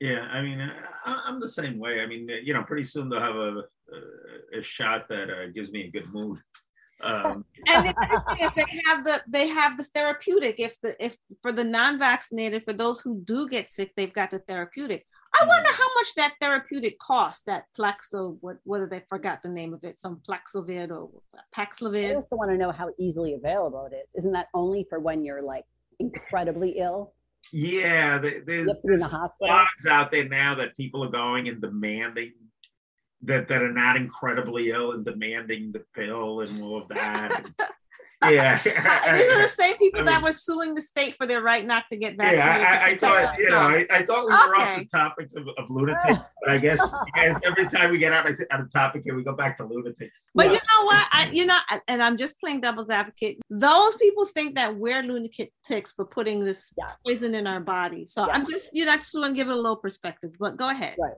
[0.00, 2.00] Yeah, I mean, I, I'm the same way.
[2.00, 3.62] I mean, you know, pretty soon they'll have a
[4.54, 6.38] a, a shot that uh, gives me a good mood.
[7.00, 11.16] Um, and the thing is they have the they have the therapeutic if the if
[11.42, 15.06] for the non-vaccinated for those who do get sick they've got the therapeutic
[15.40, 19.48] i wonder how much that therapeutic costs that Plexo what what did they forgot the
[19.48, 21.08] name of it some Plexovid or
[21.56, 22.10] Paxlovid.
[22.10, 24.08] I also want to know how easily available it is.
[24.16, 25.64] Isn't that only for when you're like
[26.00, 27.14] incredibly ill?
[27.52, 31.48] yeah, there's, have to be there's the blogs out there now that people are going
[31.48, 32.32] and demanding
[33.22, 37.44] that that are not incredibly ill and demanding the pill and all of that.
[38.24, 41.64] yeah, these are the same people I that were suing the state for their right
[41.64, 43.86] not to get vaccinated Yeah, I, I, I thought you know, I.
[43.90, 46.26] I thought we were off the topics of, of lunatics, oh.
[46.42, 49.14] but I guess you guys every time we get out of out of topic here,
[49.14, 50.26] we go back to lunatics.
[50.34, 51.06] But you know what?
[51.12, 53.38] I, you know, and I'm just playing devil's advocate.
[53.50, 56.90] Those people think that we're lunatics for putting this Yeah.
[57.06, 58.06] poison in our body.
[58.06, 58.32] So Yeah.
[58.34, 60.32] I'm just, you know, I just want to give it a little perspective.
[60.38, 60.96] But go ahead.
[60.98, 61.12] Right.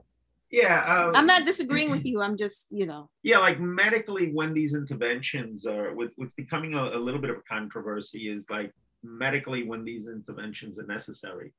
[0.51, 2.21] Yeah, um, I'm not disagreeing with you.
[2.21, 6.83] I'm just, you know, yeah like medically when these interventions are with what's becoming a,
[6.83, 11.53] a little bit of a controversy is like medically when these interventions are necessary.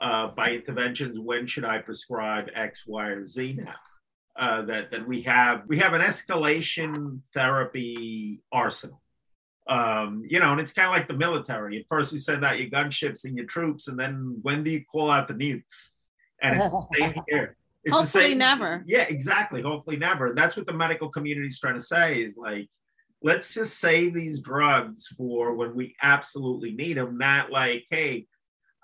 [0.00, 3.74] Uh, by interventions when should i prescribe x y or z now?
[4.34, 9.00] Uh, that that we have we have an escalation therapy arsenal.
[9.68, 11.78] Um, you know and it's kind of like the military.
[11.78, 14.84] At first you send out your gunships and your troops and then when do you
[14.84, 15.90] call out the nukes?
[16.42, 18.84] And it's the same here It's the Hopefully same- never.
[18.86, 19.62] Yeah, exactly.
[19.62, 20.34] Hopefully never.
[20.34, 22.68] That's what the medical community is trying to say is like,
[23.22, 27.18] let's just save these drugs for when we absolutely need them.
[27.18, 28.26] Not like, hey,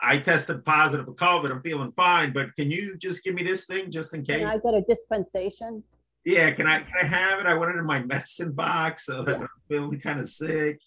[0.01, 1.51] I tested positive for COVID.
[1.51, 4.39] I'm feeling fine, but can you just give me this thing just in case?
[4.39, 5.83] Can I get a dispensation?
[6.25, 7.47] Yeah, can I can I have it?
[7.47, 10.81] I want it in my medicine box so that I'm feeling kind of sick.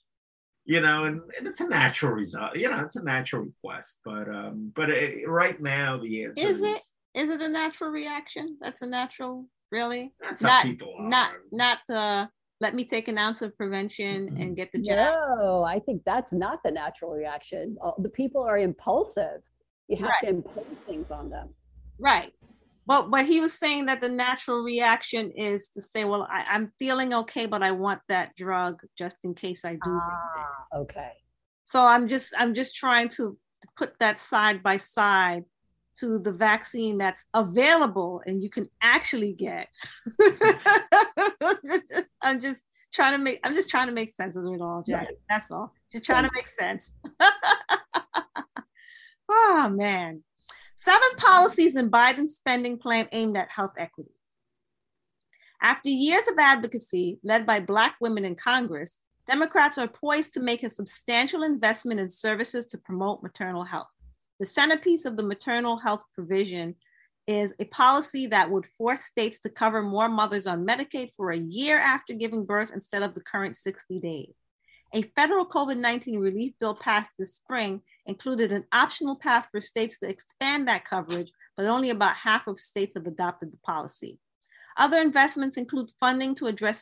[0.64, 2.56] You know, and, and it's a natural result.
[2.56, 6.62] You know, it's a natural request, but um, but it, right now the answer Is
[6.62, 6.80] it?
[7.14, 8.58] Is it a natural reaction?
[8.62, 10.14] That's a natural, really?
[10.22, 11.10] That's how not are.
[11.10, 12.28] not not uh
[12.62, 14.98] let me take an ounce of prevention and get the jab.
[14.98, 17.76] No, I think that's not the natural reaction.
[17.98, 19.42] The people are impulsive.
[19.88, 21.50] You have to impose things on them.
[22.00, 22.32] Right.
[22.86, 26.72] But but he was saying that the natural reaction is to say, well, I, I'm
[26.80, 29.80] feeling okay, but I want that drug just in case I do.
[29.86, 31.12] Ah, okay.
[31.66, 33.38] So I'm just I'm just trying to
[33.78, 35.46] put that side by side
[36.00, 39.68] to the vaccine that's available and you can actually get.
[42.22, 42.62] I'm just
[42.94, 45.08] trying to make I'm just trying to make sense of it all, Jack.
[45.08, 45.18] Right.
[45.30, 45.74] That's all.
[45.92, 46.94] Just trying to make sense.
[49.30, 50.24] oh man.
[50.76, 54.12] Seven policies in Biden's spending plan aimed at health equity.
[55.62, 60.64] After years of advocacy led by Black women in Congress, Democrats are poised to make
[60.64, 63.88] a substantial investment in services to promote maternal health.
[64.42, 66.74] The centerpiece of the maternal health provision
[67.28, 71.38] is a policy that would force states to cover more mothers on Medicaid for a
[71.38, 74.34] year after giving birth instead of the current 60 days.
[74.96, 80.00] A federal COVID 19 relief bill passed this spring included an optional path for states
[80.00, 84.18] to expand that coverage, but only about half of states have adopted the policy.
[84.76, 86.82] Other investments include funding to address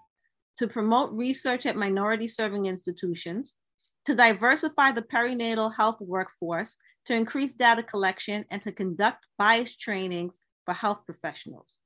[0.61, 3.55] To promote research at minority serving institutions,
[4.05, 10.39] to diversify the perinatal health workforce, to increase data collection, and to conduct bias trainings
[10.65, 11.77] for health professionals.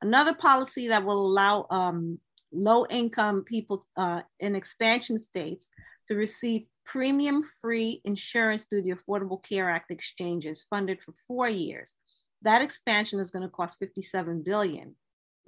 [0.00, 2.20] Another policy that will allow um,
[2.52, 5.68] low income people uh, in expansion states
[6.06, 11.96] to receive premium free insurance through the Affordable Care Act exchanges funded for four years.
[12.42, 14.94] That expansion is going to cost 57 billion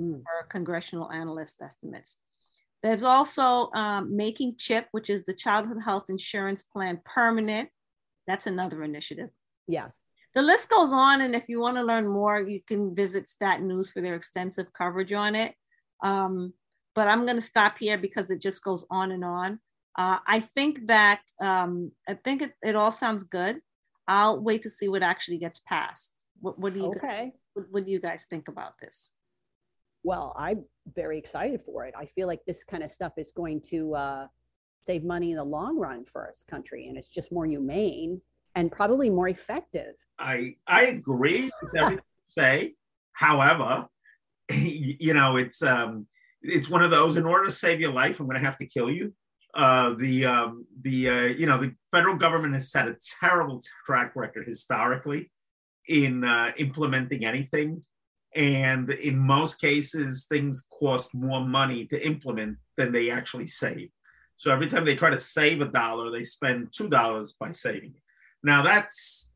[0.01, 2.17] per congressional analyst estimates.
[2.83, 7.69] There's also um, making CHIP, which is the Childhood Health Insurance Plan, permanent.
[8.27, 9.31] That's another initiative.
[9.69, 9.93] Yes.
[10.35, 13.63] The list goes on, and if you want to learn more, you can visit Stat
[13.63, 15.55] News for their extensive coverage on it.
[16.03, 16.55] Um,
[16.95, 19.61] but I'm going to stop here because it just goes on and on.
[19.97, 23.61] Uh, I think that um, I think it, it all sounds good.
[24.09, 26.13] I'll wait to see what actually gets passed.
[26.41, 27.33] What, what do you Okay.
[27.55, 29.09] what, what do you guys think about this?
[30.05, 31.95] Well, I'm very excited for it.
[31.97, 34.27] I feel like this kind of stuff is going to uh,
[34.85, 38.21] save money in the long run for us country, and it's just more humane
[38.55, 39.95] and probably more effective.
[40.19, 42.75] I I agree with everything you say.
[43.13, 43.87] However,
[44.53, 46.07] you know, it's um
[46.43, 48.91] it's one of those in order to save your life, I'm gonna have to kill
[48.91, 49.15] you.
[49.55, 54.13] Uh the um the uh you know the federal government has had a terrible track
[54.17, 55.31] record historically
[55.89, 57.83] in uh implementing anything.
[58.35, 63.91] And in most cases, things cost more money to implement than they actually save.
[64.39, 67.91] So every time they try to save a dollar, they spend two dollars by saving
[67.91, 68.03] it.
[68.43, 69.33] Now that's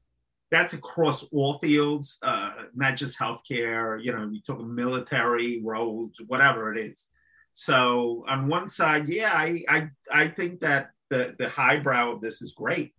[0.51, 4.03] that's across all fields, uh, not just healthcare.
[4.03, 7.07] You know, you talk military, roads, whatever it is.
[7.53, 12.43] So on one side, yeah, I I, I think that the the highbrow of this
[12.43, 12.93] is great.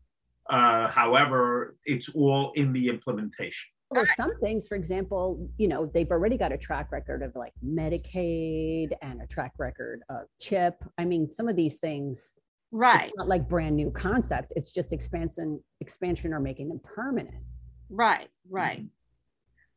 [0.50, 3.70] Uh, however, it's all in the implementation.
[3.92, 7.54] There's some things, for example, you know, they've already got a track record of like
[7.66, 10.84] Medicaid and a track record of CHIP.
[10.98, 12.34] I mean, some of these things,
[12.72, 13.12] right?
[13.16, 14.52] not like brand new concept.
[14.56, 17.44] It's just expansion, expansion, or making them permanent.
[17.90, 18.80] Right, right.
[18.80, 18.88] Mm-hmm.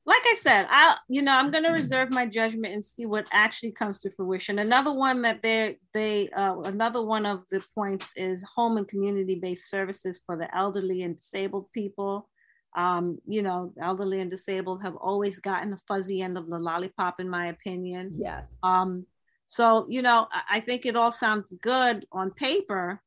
[0.07, 3.29] Like I said, I you know I'm going to reserve my judgment and see what
[3.33, 4.59] actually comes to fruition.
[4.59, 9.35] Another one that they they uh, another one of the points is home and community
[9.37, 12.30] based services for the elderly and disabled people
[12.75, 17.21] um, you know, elderly and disabled have always gotten the fuzzy end of the lollipop,
[17.21, 18.15] in my opinion.
[18.19, 18.45] Yes.
[18.63, 19.07] Um,
[19.47, 23.01] so, you know, I, I think it all sounds good on paper.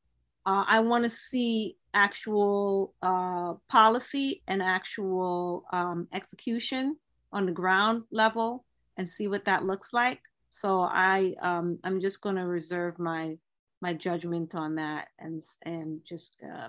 [0.44, 6.96] Uh, I want to see actual uh, policy and actual um, execution
[7.32, 8.64] on the ground level
[8.96, 10.20] and see what that looks like.
[10.50, 13.36] So I, um, I'm just going to reserve my
[13.84, 16.68] my judgment on that and and just uh,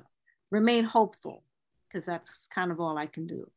[0.52, 1.45] remain hopeful
[1.96, 3.50] because that's kind of all I can do.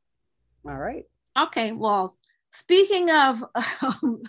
[0.64, 1.04] All right.
[1.36, 1.72] Okay.
[1.72, 2.14] Well,
[2.50, 3.44] speaking of
[3.82, 4.22] um,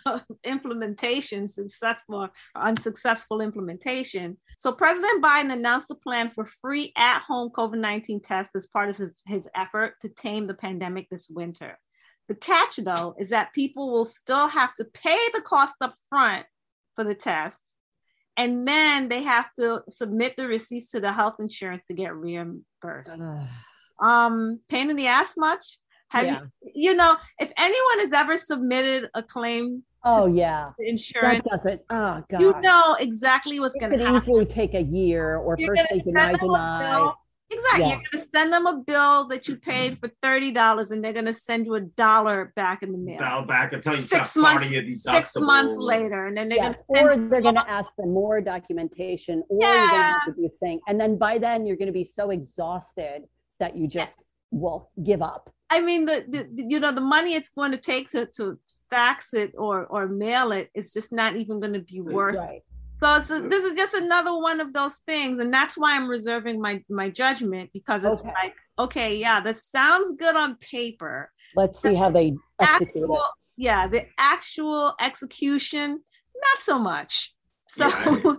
[0.43, 4.37] implementation, successful or unsuccessful implementation.
[4.57, 9.21] So President Biden announced a plan for free at-home COVID-19 tests as part of his,
[9.27, 11.77] his effort to tame the pandemic this winter.
[12.29, 16.45] The catch, though, is that people will still have to pay the cost up front
[16.95, 17.61] for the tests,
[18.37, 23.17] and then they have to submit the receipts to the health insurance to get reimbursed
[24.01, 25.77] um pain in the ass much
[26.09, 26.41] have yeah.
[26.61, 31.81] you, you know if anyone has ever submitted a claim oh yeah insurance that doesn't
[31.89, 35.75] oh god you know exactly what's going to happen easily take a year or you're
[35.75, 37.11] first they deny deny
[37.51, 37.81] Exactly.
[37.81, 37.87] Yeah.
[37.87, 41.13] You're going to send them a bill that you paid for thirty dollars, and they're
[41.13, 43.19] going to send you a dollar back in the mail.
[43.19, 44.67] Dollar back and tell you six months.
[45.01, 46.77] Six months later, and then they're yes.
[46.93, 49.73] going to or they're going to ask for more documentation, or yeah.
[49.73, 52.03] you're going to have to be saying, and then by then you're going to be
[52.03, 53.23] so exhausted
[53.59, 54.15] that you just
[54.51, 55.51] will give up.
[55.69, 59.33] I mean, the, the you know the money it's going to take to to fax
[59.33, 62.37] it or or mail it, it's just not even going to be worth.
[62.37, 62.61] Right.
[63.01, 66.07] So it's a, this is just another one of those things, and that's why I'm
[66.07, 68.33] reserving my my judgment because it's okay.
[68.33, 71.31] like, okay, yeah, that sounds good on paper.
[71.55, 73.21] Let's see how they execute actual, it.
[73.57, 77.33] Yeah, the actual execution, not so much.
[77.69, 78.33] So yeah,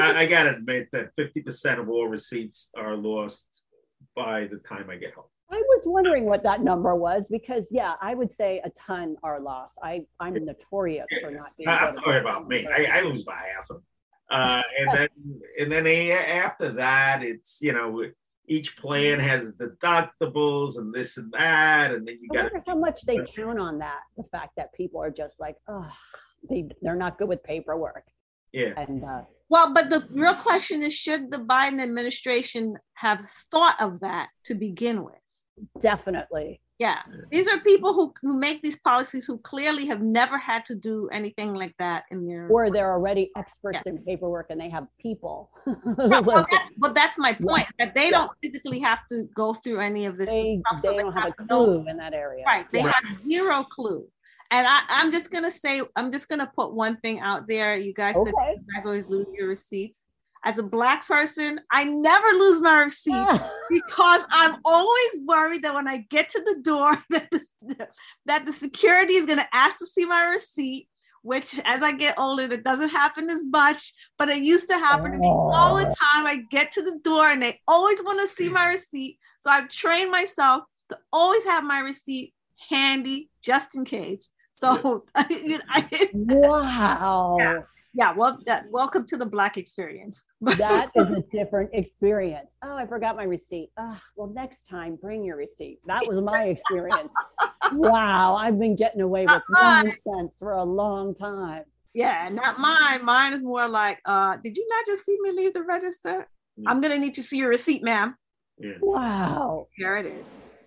[0.00, 3.64] I, I gotta admit that 50% of all receipts are lost
[4.14, 5.24] by the time I get home.
[5.50, 9.40] I was wondering what that number was because yeah, I would say a ton are
[9.40, 9.78] lost.
[9.82, 11.68] I I'm notorious for not being.
[11.68, 12.66] I'm talking about me.
[12.66, 13.84] I, I, lose by half of them.
[14.30, 15.08] Uh, and then
[15.60, 18.04] and then after that, it's you know
[18.46, 22.50] each plan has deductibles and this and that, and then you got.
[22.66, 24.00] how much they count on that.
[24.16, 25.92] The fact that people are just like, oh,
[26.48, 28.04] they they're not good with paperwork.
[28.52, 28.72] Yeah.
[28.76, 34.00] And uh, well, but the real question is should the Biden administration have thought of
[34.00, 35.14] that to begin with?
[35.80, 36.60] Definitely.
[36.78, 36.98] Yeah.
[37.30, 41.08] These are people who, who make these policies who clearly have never had to do
[41.12, 43.92] anything like that in their or they're already experts yeah.
[43.92, 45.50] in paperwork and they have people.
[45.66, 47.86] yeah, well, that's, but that's my point yeah.
[47.86, 50.28] that they don't physically have to go through any of this.
[50.28, 52.44] They, stuff, they so don't they have, have a clue in that area.
[52.44, 52.66] Right.
[52.72, 54.08] They have zero clue.
[54.50, 57.76] And I, am just gonna say, I'm just gonna put one thing out there.
[57.76, 58.30] You guys okay.
[58.30, 59.98] said you guys always lose your receipts.
[60.46, 63.50] As a black person, I never lose my receipt ah.
[63.70, 67.88] because I'm always worried that when I get to the door, that the,
[68.26, 70.88] that the security is gonna ask to see my receipt.
[71.22, 75.12] Which, as I get older, that doesn't happen as much, but it used to happen
[75.12, 75.94] to me all the ah.
[76.12, 76.26] time.
[76.26, 79.18] I get to the door and they always want to see my receipt.
[79.40, 82.34] So I've trained myself to always have my receipt
[82.68, 84.28] handy just in case.
[84.64, 87.36] So I, I, wow.
[87.38, 87.54] Yeah.
[87.96, 90.24] Yeah, well, that, welcome to the Black experience.
[90.40, 92.56] that is a different experience.
[92.64, 93.70] Oh, I forgot my receipt.
[93.76, 95.78] Oh, well, next time, bring your receipt.
[95.86, 97.10] That was my experience.
[97.72, 101.62] wow, I've been getting away with nonsense for a long time.
[101.92, 103.04] Yeah, not mine.
[103.04, 106.28] Mine is more like, uh, did you not just see me leave the register?
[106.58, 106.64] Mm.
[106.66, 108.16] I'm gonna need to see your receipt, ma'am.
[108.58, 108.72] Yeah.
[108.80, 109.68] Wow.
[109.76, 110.24] Here it is.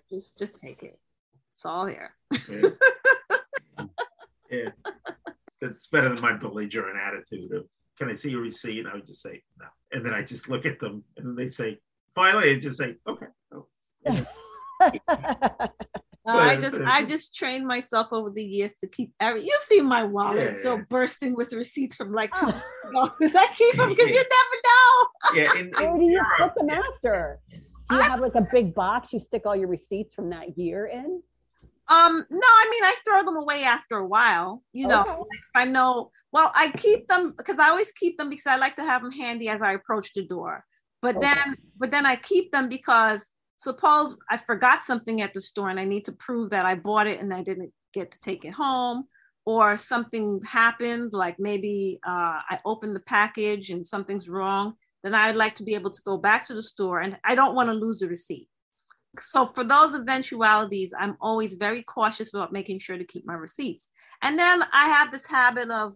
[0.09, 0.97] Just, just take it.
[1.51, 2.11] It's all here.
[2.49, 2.69] Yeah.
[4.49, 4.69] Yeah.
[5.61, 7.65] That's better than my belligerent attitude of,
[7.97, 8.79] can I see your receipt?
[8.79, 9.65] And I would just say, no.
[9.91, 11.79] And then I just look at them and they say,
[12.13, 13.27] finally, I just say, okay.
[13.53, 13.67] Oh.
[16.27, 19.45] I just I just trained myself over the years to keep every.
[19.45, 20.61] You see my wallet yeah.
[20.61, 23.13] so bursting with receipts from like two ah.
[23.19, 25.07] because I keep them because you never know.
[25.35, 27.39] yeah, in, in where do you put them after?
[27.49, 30.87] Do you have like a big box you stick all your receipts from that year
[30.87, 31.21] in?
[31.89, 34.63] Um, no, I mean I throw them away after a while.
[34.73, 35.11] You know, Okay.
[35.11, 36.11] like I know.
[36.31, 39.11] Well, I keep them because I always keep them because I like to have them
[39.11, 40.65] handy as I approach the door.
[41.01, 41.27] But Okay.
[41.27, 45.79] then, but then I keep them because suppose I forgot something at the store and
[45.79, 48.53] I need to prove that I bought it and I didn't get to take it
[48.53, 49.05] home,
[49.45, 54.73] or something happened, like maybe uh, I opened the package and something's wrong.
[55.03, 57.55] Then I'd like to be able to go back to the store and I don't
[57.55, 58.49] want to lose the receipt
[59.21, 63.89] so for those eventualities i'm always very cautious about making sure to keep my receipts.
[64.21, 65.95] And then i have this habit of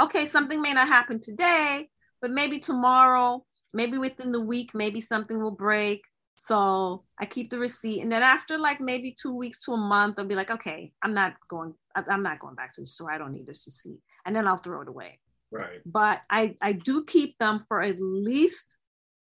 [0.00, 1.88] okay something may not happen today
[2.20, 6.02] but maybe tomorrow maybe within the week maybe something will break.
[6.36, 8.00] So i keep the receipt.
[8.02, 11.14] And then after like maybe two weeks to a month i'll be like okay i'm
[11.14, 13.10] not going i'm not going back to the store.
[13.10, 14.00] I don't need this receipt.
[14.24, 15.18] And then i'll throw it away.
[15.50, 15.80] Right.
[15.86, 18.76] but I, I do keep them for at least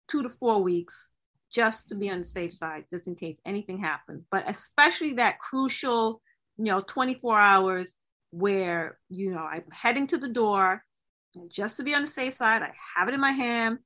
[0.07, 1.09] two to four weeks
[1.58, 4.24] just to be on the safe side, just in case anything happens.
[4.30, 6.22] But especially that crucial,
[6.58, 7.95] you know, 24 hours
[8.30, 10.84] where, you know, I'm heading to the door
[11.34, 13.80] and just to be on the safe side, I have it in my hand.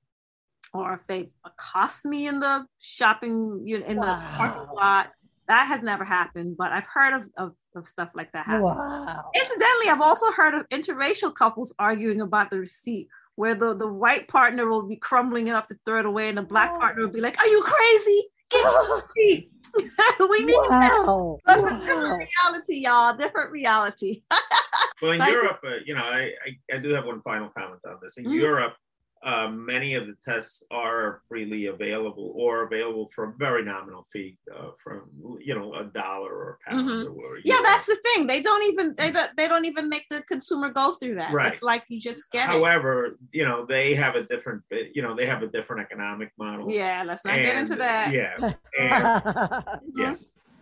[0.74, 5.12] Or if they accost me in the shopping, you know, in the parking lot,
[5.48, 8.64] that has never happened, but I've heard of, of, of stuff like that happen.
[8.64, 9.32] Wow.
[9.34, 13.08] Incidentally, I've also heard of interracial couples arguing about the receipt,
[13.42, 16.38] where the, the white partner will be crumbling it up to throw it away, and
[16.38, 18.22] the black partner will be like, Are you crazy?
[18.52, 19.52] Give me the receipt.
[20.30, 21.40] we need Wow.
[21.48, 21.60] that.
[21.60, 21.80] That's a Wow.
[21.80, 23.18] different reality, y'all.
[23.18, 24.22] Different reality.
[25.02, 27.82] Well, in Like- Europe, uh, you know, I, I, I do have one final comment
[27.88, 28.18] on this.
[28.18, 28.36] In Mhm.
[28.36, 28.76] Europe,
[29.24, 34.38] uh, many of the tests are freely available or available for a very nominal fee,
[34.56, 35.04] uh, from
[35.40, 37.16] you know a dollar or a pound Mhm.
[37.16, 37.64] or yeah, euro.
[37.64, 38.26] that's the thing.
[38.26, 41.32] They don't even they don't, they don't even make the consumer go through that.
[41.34, 41.54] Right.
[41.54, 45.28] It's like you just get However, you know they have a different, you know, they
[45.28, 46.72] have a different economic model.
[46.72, 48.12] Yeah, let's not get into that.
[48.12, 48.36] Yeah,
[48.80, 49.64] and,
[49.96, 50.16] yeah,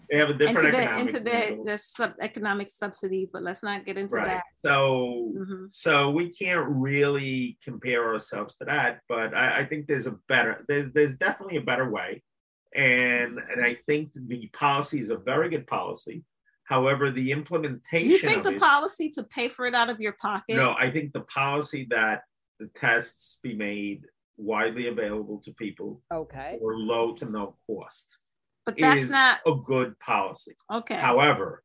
[0.09, 1.63] they have a Into different the economic into the, model.
[1.65, 4.27] the sub economic subsidies, but let's not get into right.
[4.27, 4.43] that.
[4.57, 5.71] So, Mhm.
[5.71, 9.01] so we can't really compare ourselves to that.
[9.07, 12.23] But I, I think there's a better, there's there's definitely a better way,
[12.75, 16.23] and and I think the policy is a very good policy.
[16.63, 18.09] However, the implementation.
[18.11, 20.55] You think of the it- policy to pay for it out of your pocket?
[20.55, 22.23] No, I think the policy that
[22.59, 24.05] the tests be made
[24.37, 26.57] widely available to people Okay.
[26.61, 28.17] or low to no cost
[28.75, 30.55] but that's is not a good policy.
[30.71, 30.95] okay.
[30.95, 31.63] However,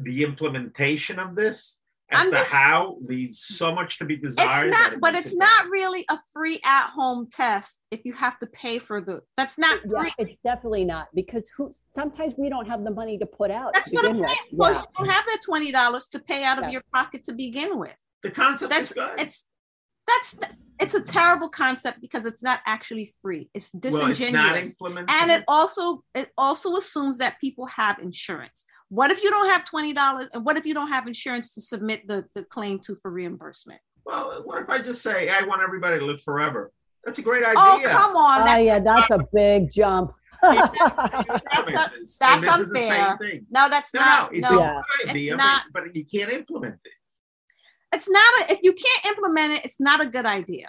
[0.00, 4.68] the implementation of this as I'm to just- how leaves so much to be desired.
[4.68, 8.38] it's not, it but it's it not really a free at-home test if you have
[8.40, 9.22] to pay for the.
[9.38, 10.12] That's not Yeah, free.
[10.18, 13.90] it's definitely not because who sometimes we don't have the money to put out That's
[13.90, 14.38] what I'm begin saying.
[14.52, 14.58] with.
[14.58, 14.80] Well, Yeah.
[14.80, 16.70] you don't have that twenty dollars to pay out of Yeah.
[16.72, 17.94] your pocket to begin with.
[18.22, 19.20] The concept That's is good.
[19.20, 19.46] it's
[20.06, 20.36] that's
[20.80, 23.48] it's a terrible concept because it's not actually free.
[23.54, 24.76] It's well, it's not disingenuous.
[25.08, 28.64] and it also it also assumes that people have insurance.
[28.88, 30.26] What if you don't have twenty dollars?
[30.32, 33.80] And what if you don't have insurance to submit the, the claim to for reimbursement?
[34.04, 36.70] well, what if I just say I want everybody to live forever?
[37.04, 37.88] That's a great oh, idea.
[37.88, 40.12] Oh come on, Oh that, yeah, that's a big jump.
[40.42, 43.18] That's Implement not- that's And this is the same unfair.
[43.18, 43.46] thing.
[43.50, 44.32] no, that's No, not.
[44.34, 44.78] no, No, it's Yeah.
[44.78, 46.92] a good idea, not- but, but you can't implement it.
[47.94, 48.34] It's not.
[48.40, 50.68] A, if you can't implement it, it's not a good idea.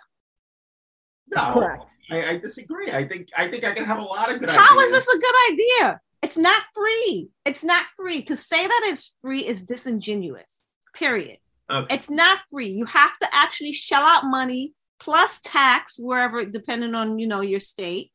[1.36, 1.92] No, Correct.
[2.12, 2.92] I, I disagree.
[2.92, 4.64] I think I think I can have a lot of good ideas.
[4.64, 6.00] How is this a good idea?
[6.22, 7.30] It's not free.
[7.46, 8.22] It's not free.
[8.24, 10.62] To say that it's free is disingenuous.
[10.94, 11.40] Period.
[11.70, 11.96] Okay.
[11.96, 12.70] It's not free.
[12.70, 17.60] You have to actually shell out money plus tax wherever, depending on you know your
[17.60, 18.12] state,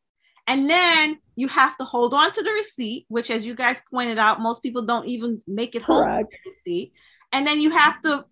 [0.47, 4.19] and then you have to hold on to the receipt, which, as you guys pointed
[4.19, 6.31] out, most people don't even make it home Correct.
[6.45, 6.93] the receipt,
[7.33, 8.25] and then you have to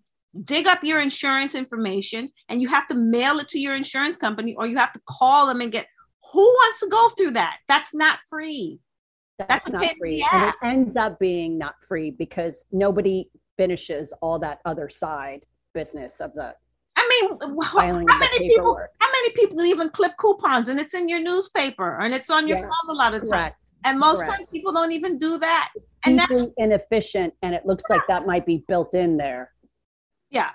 [0.43, 4.55] dig up your insurance information and you have to mail it to your insurance company
[4.55, 5.87] or you have to call them and get
[6.33, 8.79] who wants to go through that that's not free
[9.39, 10.17] That's, a not free.
[10.17, 15.45] the And it ends up being not free because nobody finishes all that other side
[15.73, 16.53] business of the
[16.95, 18.05] i mean how many
[18.47, 22.47] people how many people even clip coupons and it's in your newspaper and it's on
[22.47, 22.63] your Yeah.
[22.63, 23.57] phone a lot of times Correct.
[23.85, 25.69] and most times people don't even do that
[26.05, 29.51] and that's inefficient, and it looks like that might be built in there.
[30.29, 30.49] Yeah.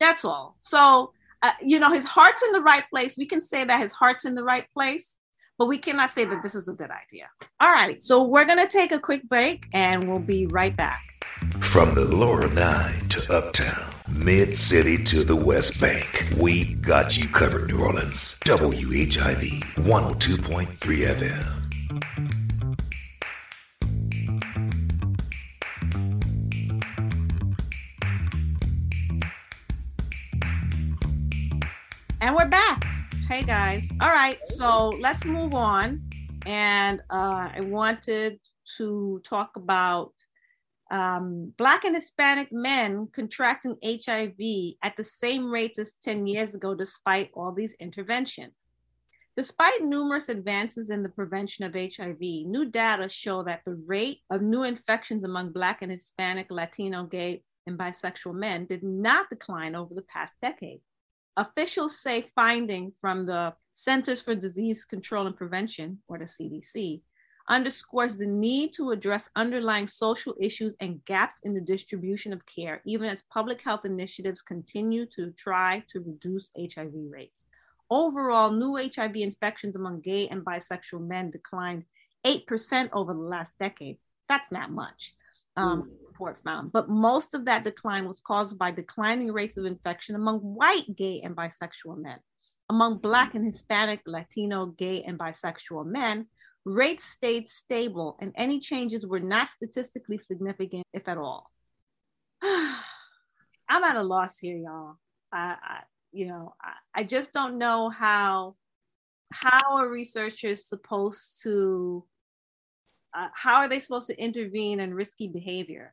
[0.00, 0.56] That's all.
[0.60, 1.12] So
[1.42, 3.16] uh, you know his heart's in the right place.
[3.16, 5.18] We can say that his heart's in the right place
[5.62, 7.28] but we cannot say that this is a good idea.
[7.60, 8.02] All right.
[8.02, 11.00] So we're going to take a quick break and we'll be right back.
[11.60, 17.28] From the lower nine to uptown, mid city to the West Bank, we got you
[17.28, 18.40] covered, New Orleans.
[18.44, 20.66] WHIV 102.3
[21.06, 22.31] FM.
[34.22, 34.46] Right.
[34.46, 36.00] So let's move on.
[36.46, 38.38] And uh, I wanted
[38.76, 40.12] to talk about
[40.92, 46.74] um, Black and Hispanic men contracting HIV at the same rates as 10 years ago,
[46.74, 48.54] despite all these interventions.
[49.36, 54.42] Despite numerous advances in the prevention of HIV, new data show that the rate of
[54.42, 59.94] new infections among Black and Hispanic, Latino, gay, and bisexual men did not decline over
[59.94, 60.80] the past decade.
[61.36, 63.54] Officials say finding from the
[63.84, 67.00] Centers for Disease Control and Prevention, or the CDC,
[67.48, 72.80] underscores the need to address underlying social issues and gaps in the distribution of care,
[72.86, 77.34] even as public health initiatives continue to try to reduce HIV rates.
[77.90, 81.82] Overall, new HIV infections among gay and bisexual men declined
[82.24, 83.98] 8% over the last decade.
[84.28, 85.12] That's not much,
[85.56, 86.06] um, mm.
[86.06, 86.70] report found.
[86.70, 91.20] But most of that decline was caused by declining rates of infection among white gay
[91.24, 92.20] and bisexual men.
[92.72, 96.26] Among Black and Hispanic, Latino, gay, and bisexual men,
[96.64, 101.50] rates stayed stable and any changes were not statistically significant, if at all.
[102.42, 104.96] I'm at a loss here, y'all.
[105.30, 105.80] I, I
[106.12, 108.56] you know, I, I, just don't know how
[109.30, 112.06] how are researchers supposed to
[113.14, 115.92] uh, how are they supposed to intervene in risky behavior?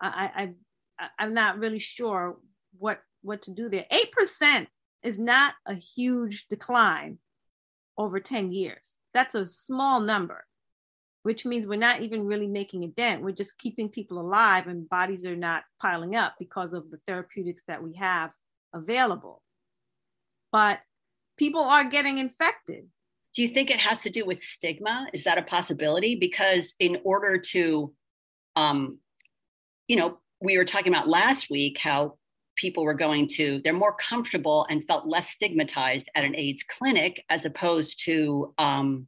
[0.00, 0.54] I,
[1.00, 2.38] I I'm not really sure
[2.78, 3.86] what what to do there.
[3.90, 4.68] Eight percent
[5.02, 7.18] is not a huge decline
[7.96, 10.44] over ten years that's a small number,
[11.22, 13.22] which means we're not even really making a dent.
[13.22, 17.62] We're just keeping people alive and bodies are not piling up because of the therapeutics
[17.68, 18.30] that we have
[18.72, 19.42] available.
[20.50, 20.80] But
[21.36, 22.86] people are getting infected.
[23.34, 25.06] Do you think it has to do with stigma?
[25.14, 26.16] Is that a possibility?
[26.16, 27.94] Because in order to,
[28.56, 28.98] um,
[29.88, 32.18] you know, we were talking about last week how
[32.56, 37.24] people were going to, they're more comfortable and felt less stigmatized at an AIDS clinic
[37.30, 39.06] as opposed to, um,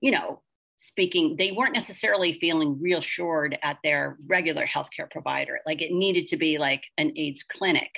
[0.00, 0.42] you know,
[0.78, 5.60] speaking, they weren't necessarily feeling reassured at their regular healthcare provider.
[5.66, 7.90] Like it needed to be like an AIDS clinic.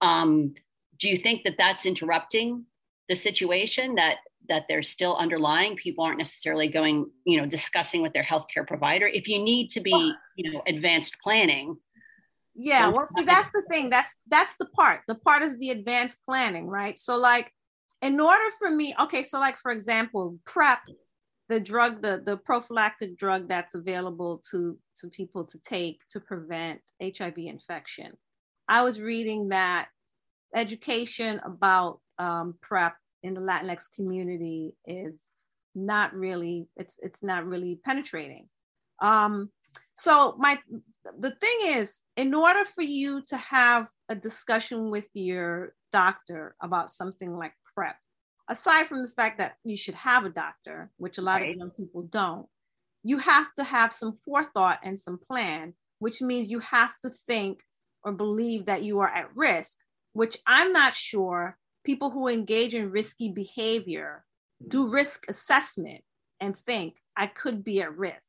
[0.00, 0.54] Um,
[0.98, 2.64] do you think that that's interrupting
[3.08, 8.12] the situation that that they're still underlying people aren't necessarily going you know discussing with
[8.12, 11.76] their healthcare provider if you need to be you know advanced planning
[12.54, 16.18] yeah well see that's the thing that's that's the part the part is the advanced
[16.26, 16.98] planning right?
[16.98, 17.50] So like
[18.02, 20.80] in order for me okay so like for example prep
[21.48, 26.80] the drug the the prophylactic drug that's available to to people to take to prevent
[27.00, 28.12] hiv infection.
[28.68, 29.88] I was reading that
[30.54, 35.20] education about um, prep in the latinx community is
[35.74, 38.48] not really it's it's not really penetrating.
[39.02, 39.50] Um,
[39.94, 40.58] so my
[41.18, 46.90] the thing is, in order for you to have a discussion with your doctor about
[46.90, 47.96] something like PrEP,
[48.48, 51.50] aside from the fact that you should have a doctor, which a lot right.
[51.50, 52.46] of young people don't,
[53.02, 57.62] you have to have some forethought and some plan, which means you have to think
[58.02, 59.76] or believe that you are at risk,
[60.12, 64.24] which I'm not sure people who engage in risky behavior
[64.66, 66.02] do risk assessment
[66.40, 68.22] and think I could be at risk.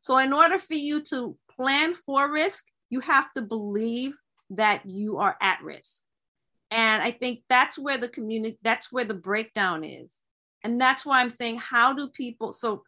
[0.00, 4.14] So, in order for you to plan for risk, you have to believe
[4.50, 6.00] that you are at risk.
[6.70, 10.20] And I think that's where the community, that's where the breakdown is.
[10.62, 12.82] And that's why I'm saying, how do people, so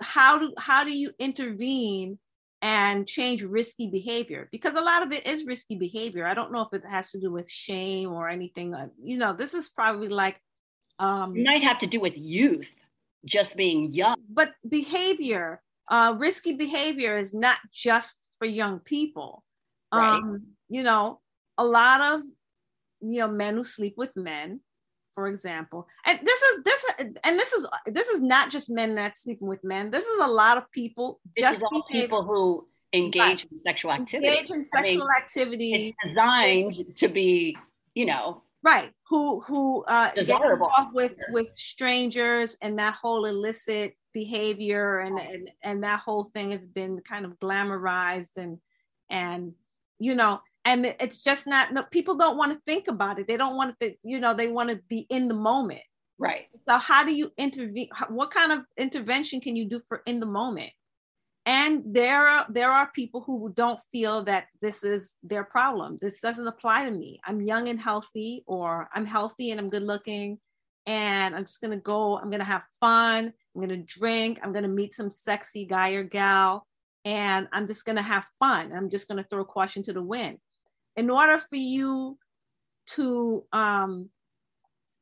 [0.00, 2.18] how do how do you intervene
[2.60, 6.62] and change risky behavior because a lot of it is risky behavior i don't know
[6.62, 10.40] if it has to do with shame or anything you know this is probably like
[10.98, 12.72] um it might have to do with youth
[13.24, 19.44] just being young but behavior uh, risky behavior is not just for young people.
[19.92, 20.16] Right.
[20.16, 21.20] Um, you know,
[21.56, 22.22] a lot of
[23.00, 24.60] you know men who sleep with men,
[25.14, 26.84] for example, and this is this
[27.24, 29.90] and this is this is not just men that sleeping with men.
[29.90, 31.20] This is a lot of people.
[31.36, 34.28] This just is all people who engage in sexual activity.
[34.28, 35.74] Engage in sexual I mean, activity.
[35.74, 37.56] It's designed to be,
[37.94, 40.66] you know, right who who uh Desirable.
[40.66, 46.24] get off with with strangers and that whole illicit behavior and, and and that whole
[46.24, 48.58] thing has been kind of glamorized and
[49.10, 49.52] and
[49.98, 53.26] you know and it's just not no, people don't want to think about it.
[53.26, 55.82] They don't want to you know they want to be in the moment.
[56.18, 56.46] Right.
[56.68, 60.26] So how do you intervene what kind of intervention can you do for in the
[60.26, 60.72] moment?
[61.46, 65.96] And there are there are people who don't feel that this is their problem.
[66.00, 67.20] This doesn't apply to me.
[67.24, 70.38] I'm young and healthy or i'm healthy and i'm good looking
[70.88, 74.94] and I'm just gonna go, I'm gonna have fun, I'm gonna drink, I'm gonna meet
[74.94, 76.66] some sexy guy or gal,
[77.04, 78.72] and I'm just gonna have fun.
[78.72, 80.38] I'm just gonna throw caution to the wind.
[80.96, 82.18] In order for you
[82.92, 84.08] to um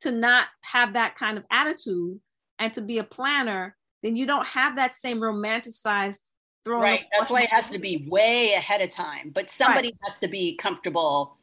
[0.01, 2.19] to not have that kind of attitude
[2.59, 6.19] and to be a planner, then you don't have that same romanticized
[6.65, 6.83] throwing.
[6.83, 7.05] Right.
[7.17, 9.31] That's why it has to be way ahead of time.
[9.33, 10.11] But somebody right.
[10.11, 11.39] has to be comfortable.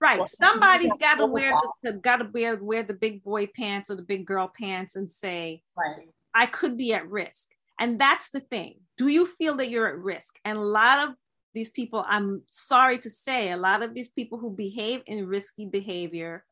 [0.00, 0.26] Right.
[0.26, 4.02] Somebody's got to wear the got to wear wear the big boy pants or the
[4.02, 6.08] big girl pants and say, right.
[6.34, 7.50] I could be at risk.
[7.78, 8.80] And that's the thing.
[8.96, 10.38] Do you feel that you're at risk?
[10.44, 11.14] And a lot of
[11.54, 15.66] these people, I'm sorry to say, a lot of these people who behave in risky
[15.66, 16.44] behavior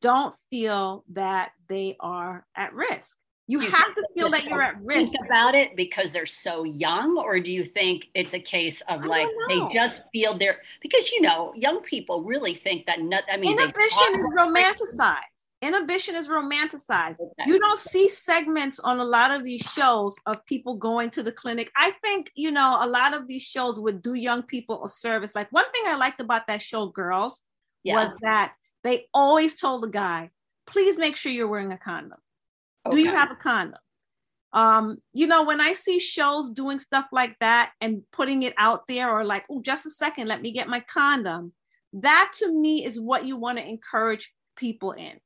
[0.00, 3.18] don't feel that they are at risk.
[3.50, 5.10] You, you have to feel that you're at risk.
[5.10, 9.04] Think about it because they're so young, or do you think it's a case of
[9.04, 13.24] like they just feel they're because you know young people really think that not.
[13.28, 15.16] I mean, inhibition is romanticized.
[15.62, 17.20] Inhibition is romanticized.
[17.20, 17.44] Okay.
[17.48, 21.32] You don't see segments on a lot of these shows of people going to the
[21.32, 21.72] clinic.
[21.74, 25.34] I think you know a lot of these shows would do young people a service.
[25.34, 27.42] Like one thing I liked about that show, Girls,
[27.82, 27.96] yeah.
[27.96, 28.52] was that
[28.84, 30.30] they always told the guy,
[30.68, 32.20] please make sure you're wearing a condom.
[32.86, 32.96] Okay.
[32.96, 33.78] Do you have a condom?
[34.52, 38.86] Um, you know, when I see shows doing stuff like that and putting it out
[38.88, 41.52] there, or like, oh, just a second, let me get my condom.
[41.92, 45.20] That to me is what you want to encourage people in.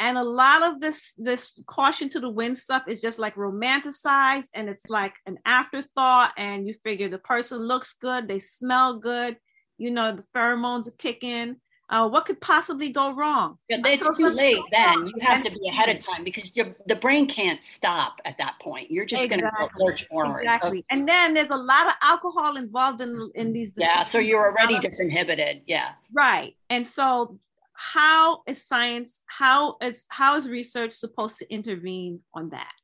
[0.00, 4.46] And a lot of this this caution to the wind stuff is just like romanticized
[4.54, 6.32] and it's like an afterthought.
[6.36, 9.38] And you figure the person looks good, they smell good,
[9.76, 11.56] you know, the pheromones are kicking
[11.90, 13.56] uh, what could possibly go wrong?
[13.68, 15.06] Yeah, it's too late then.
[15.06, 18.60] You have to be ahead of time because your, the brain can't stop at that
[18.60, 18.90] point.
[18.90, 19.48] You're just exactly.
[19.50, 20.40] going to lurch forward.
[20.40, 20.78] Exactly.
[20.78, 20.82] Okay.
[20.90, 23.72] And then there's a lot of alcohol involved in, in these.
[23.76, 25.62] Yeah, so you're already disinhibited.
[25.66, 25.92] Yeah.
[26.12, 26.56] Right.
[26.68, 27.38] And so
[27.72, 32.74] how is science, how is how is research supposed to intervene on that?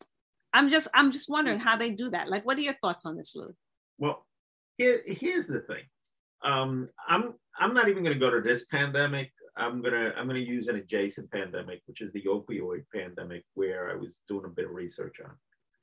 [0.55, 2.31] I'm just I'm just wondering how they do that.
[2.31, 3.55] Like, what are your thoughts on this, Lou?
[3.99, 4.25] Well,
[4.79, 5.83] here, here's the thing.
[6.43, 9.33] Um, I'm I'm not even going to go to this pandemic.
[9.57, 13.95] I'm gonna I'm gonna use an adjacent pandemic, which is the opioid pandemic, where I
[13.95, 15.31] was doing a bit of research on.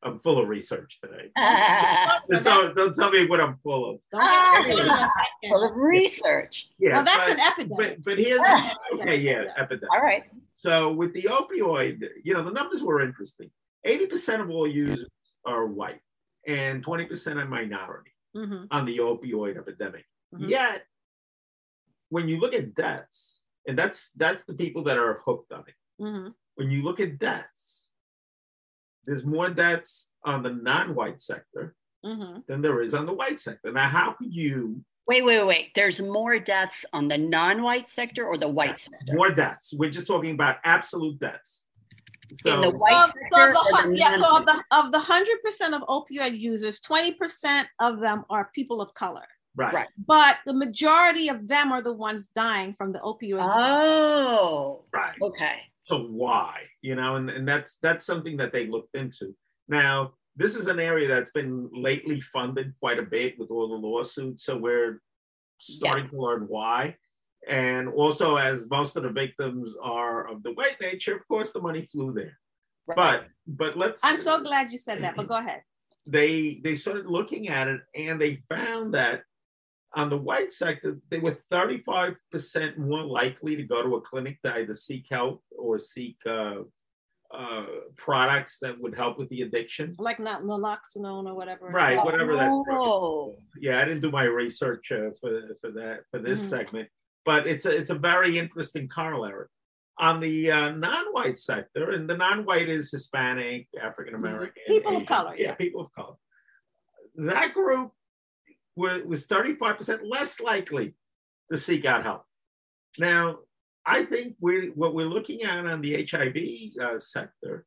[0.03, 1.30] I'm full of research today.
[2.43, 3.99] don't, don't tell me what I'm full of.
[5.49, 6.69] full of research.
[6.80, 7.97] Yeah, well, that's but, an epidemic.
[7.97, 8.41] But, but here's
[8.93, 9.91] okay, yeah, epidemic.
[9.93, 10.24] All right.
[10.55, 13.51] So with the opioid, you know, the numbers were interesting.
[13.86, 15.05] 80% of all users
[15.45, 16.01] are white,
[16.47, 18.65] and 20% are minority mm-hmm.
[18.72, 20.05] on the opioid epidemic.
[20.34, 20.49] Mm-hmm.
[20.49, 20.84] Yet
[22.12, 26.03] when you look at deaths, and that's that's the people that are hooked on it.
[26.03, 26.30] Mm-hmm.
[26.55, 27.88] When you look at deaths,
[29.05, 32.41] there's more deaths on the non-white sector mm-hmm.
[32.47, 33.72] than there is on the white sector.
[33.72, 34.84] Now, how could you?
[35.07, 35.72] Wait, wait, wait.
[35.74, 39.14] There's more deaths on the non-white sector or the white sector?
[39.14, 39.74] More deaths.
[39.74, 41.66] We're just talking about absolute deaths.
[42.34, 44.16] So, in the white so, sector, so the, yeah.
[44.18, 48.51] So of the of the hundred percent of opioid users, twenty percent of them are
[48.53, 49.26] people of color.
[49.55, 49.73] Right.
[49.73, 49.87] right.
[50.07, 53.39] But the majority of them are the ones dying from the opioid.
[53.41, 54.85] Oh.
[54.93, 55.15] Right.
[55.21, 55.57] Okay.
[55.83, 56.61] So why?
[56.81, 59.35] You know, and, and that's that's something that they looked into.
[59.67, 63.75] Now, this is an area that's been lately funded quite a bit with all the
[63.87, 64.45] lawsuits.
[64.45, 65.01] So we're
[65.59, 66.13] starting yes.
[66.13, 66.95] to learn why.
[67.49, 71.61] And also, as most of the victims are of the white nature, of course, the
[71.61, 72.37] money flew there.
[72.87, 73.21] Right.
[73.47, 74.01] But but let's.
[74.03, 75.15] I'm so glad you said that.
[75.15, 75.63] But go ahead.
[76.05, 79.23] They they started looking at it and they found that
[79.93, 84.53] on the white sector, they were 35% more likely to go to a clinic to
[84.55, 86.59] either seek help or seek uh,
[87.33, 87.65] uh,
[87.97, 89.95] products that would help with the addiction.
[89.99, 91.67] Like not naloxone or whatever.
[91.67, 93.35] Right, whatever oh.
[93.37, 93.61] that.
[93.61, 96.49] Yeah, I didn't do my research uh, for, for that for this mm-hmm.
[96.49, 96.89] segment,
[97.25, 99.47] but it's a it's a very interesting corollary.
[99.99, 105.07] On the uh, non-white sector, and the non-white is Hispanic, African American, people Asian, of
[105.07, 105.35] color.
[105.37, 106.15] Yeah, people of color.
[107.15, 107.91] That group
[108.76, 110.93] was 35% less likely
[111.51, 112.24] to seek out help.
[112.99, 113.39] Now,
[113.86, 117.65] I think we're what we're looking at on the HIV uh, sector,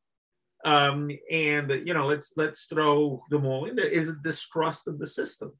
[0.64, 4.98] um, and you know, let's let's throw them all in there is a distrust of
[4.98, 5.52] the system.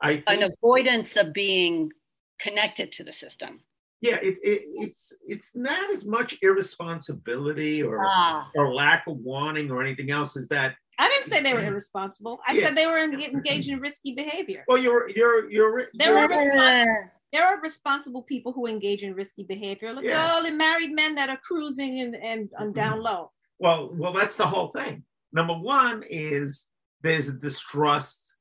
[0.00, 1.92] I think, an avoidance of being
[2.40, 3.60] connected to the system.
[4.04, 8.50] Yeah, it, it, it's it's not as much irresponsibility or ah.
[8.54, 10.36] or lack of wanting or anything else.
[10.36, 12.38] as that I didn't say they were irresponsible.
[12.46, 12.66] I yeah.
[12.66, 14.64] said they were engaged in risky behavior.
[14.68, 15.88] Well, you're you're you're.
[15.94, 19.94] There are responsible, there are responsible people who engage in risky behavior.
[19.94, 20.22] Look yeah.
[20.22, 23.32] at all the married men that are cruising and and, and down low.
[23.58, 25.02] Well, well, that's the whole thing.
[25.32, 26.66] Number one is
[27.02, 28.34] there's a distrust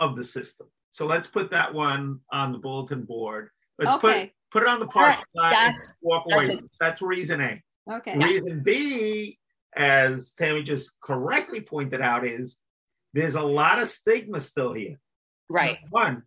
[0.00, 0.66] of the system.
[0.90, 3.50] So let's put that one on the bulletin board.
[3.78, 4.20] Let's okay.
[4.24, 5.50] put put it on the park right.
[5.50, 6.46] that's, walk away.
[6.46, 7.62] That's, that's reason A.
[7.90, 8.16] Okay.
[8.16, 9.38] Reason B
[9.76, 12.56] as Tammy just correctly pointed out, is
[13.12, 14.98] there's a lot of stigma still here.
[15.48, 15.78] Right.
[15.90, 16.22] One,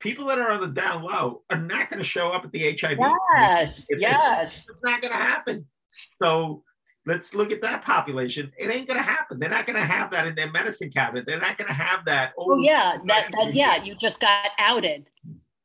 [0.00, 2.76] people that are on the down low are not going to show up at the
[2.80, 2.98] HIV.
[3.36, 3.86] Yes.
[3.88, 4.66] If yes.
[4.68, 5.66] It's not going to happen.
[6.14, 6.62] So
[7.06, 8.50] let's look at that population.
[8.58, 9.38] It ain't gonna happen.
[9.38, 11.24] They're not gonna have that in their medicine cabinet.
[11.26, 12.32] They're not gonna have that.
[12.38, 15.10] Oh, yeah, that, that yeah, you just got outed.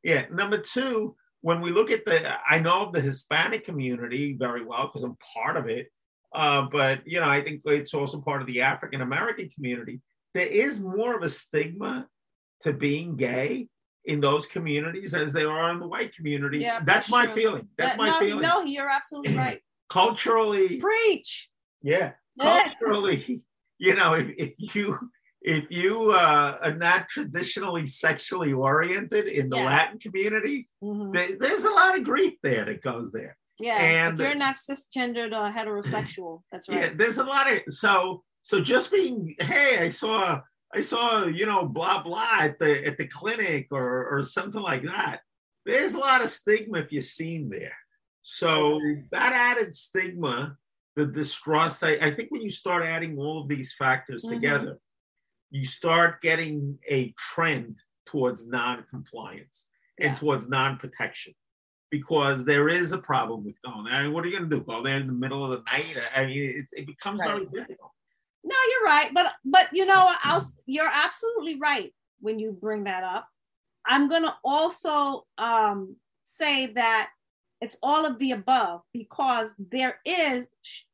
[0.04, 0.26] Yeah.
[0.30, 5.02] Number two, when we look at the, I know the Hispanic community very well because
[5.02, 5.88] I'm part of it.
[6.34, 10.00] Uh, but you know, I think it's also part of the African American community.
[10.34, 12.06] There is more of a stigma
[12.60, 13.68] to being gay
[14.04, 16.58] in those communities as they are in the white community.
[16.58, 17.68] Yeah, that's, my feeling.
[17.76, 18.42] That's my no, feeling.
[18.42, 19.60] No, you're absolutely right.
[19.90, 21.50] Culturally, preach.
[21.82, 23.42] Yeah, culturally,
[23.78, 24.98] you know, if, if you
[25.42, 29.64] if you uh, are not traditionally sexually oriented in the yeah.
[29.64, 31.12] Latin community, mm-hmm.
[31.12, 33.36] there, there's a lot of grief there that goes there.
[33.58, 36.80] Yeah, and if you're not cisgendered or heterosexual, that's right.
[36.80, 40.40] Yeah, there's a lot of so so just being hey, I saw
[40.74, 44.84] I saw you know blah blah at the at the clinic or or something like
[44.84, 45.20] that.
[45.66, 47.76] There's a lot of stigma if you're seen there.
[48.22, 48.80] So
[49.10, 50.56] that added stigma,
[50.96, 51.84] the distrust.
[51.84, 54.34] I, I think when you start adding all of these factors mm-hmm.
[54.34, 54.78] together,
[55.50, 57.76] you start getting a trend
[58.06, 59.66] towards non-compliance
[59.98, 60.08] yeah.
[60.08, 61.34] and towards non-protection
[61.90, 63.94] because there is a problem with going there.
[63.94, 64.62] I mean, what are you going to do?
[64.62, 65.96] Go there in the middle of the night?
[66.16, 67.28] I mean, it becomes right.
[67.30, 67.90] very difficult.
[68.42, 73.04] No, you're right, but but you know, I'll you're absolutely right when you bring that
[73.04, 73.28] up.
[73.86, 77.10] I'm going to also um, say that
[77.60, 80.48] it's all of the above because there is,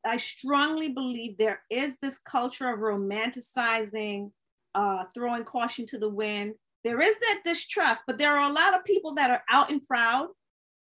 [0.04, 4.32] I strongly believe there is this culture of romanticizing,
[4.76, 6.54] uh, throwing caution to the wind.
[6.84, 9.82] There is that distrust, but there are a lot of people that are out and
[9.82, 10.28] proud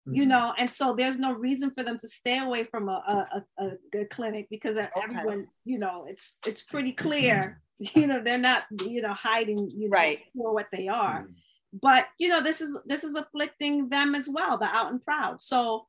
[0.07, 0.31] you mm-hmm.
[0.31, 3.27] know and so there's no reason for them to stay away from a,
[3.59, 4.89] a, a, a clinic because okay.
[5.03, 9.89] everyone you know it's it's pretty clear you know they're not you know hiding you
[9.89, 10.21] know right.
[10.37, 11.35] for what they are mm.
[11.81, 15.43] but you know this is this is afflicting them as well the out and proud
[15.43, 15.87] so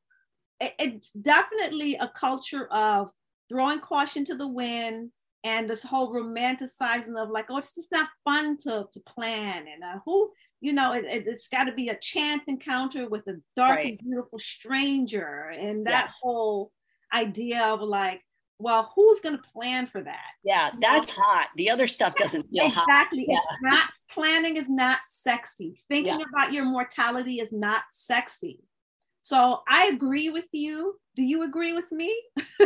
[0.60, 3.10] it, it's definitely a culture of
[3.48, 5.10] throwing caution to the wind
[5.44, 9.82] and this whole romanticizing of like oh it's just not fun to to plan and
[9.84, 10.30] uh, who
[10.60, 13.86] you know, it, has got to be a chance encounter with a dark right.
[13.86, 15.52] and beautiful stranger.
[15.56, 16.18] And that yes.
[16.20, 16.72] whole
[17.14, 18.22] idea of like,
[18.58, 20.26] well, who's going to plan for that?
[20.42, 21.24] Yeah, that's you know?
[21.24, 21.48] hot.
[21.56, 22.74] The other stuff doesn't feel exactly.
[22.74, 22.88] hot.
[22.88, 23.26] Exactly.
[23.28, 23.36] Yeah.
[23.36, 25.84] It's not, planning is not sexy.
[25.88, 26.26] Thinking yeah.
[26.32, 28.58] about your mortality is not sexy.
[29.22, 30.98] So I agree with you.
[31.18, 32.16] Do you agree with me?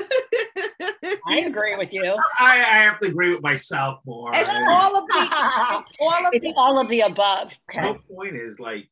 [1.26, 2.04] I agree with you.
[2.38, 4.30] I, I, have to agree with myself more.
[4.34, 7.58] It's all of the, it's all of, it's the, all of the above.
[7.70, 7.94] Okay.
[7.94, 8.90] The point is like.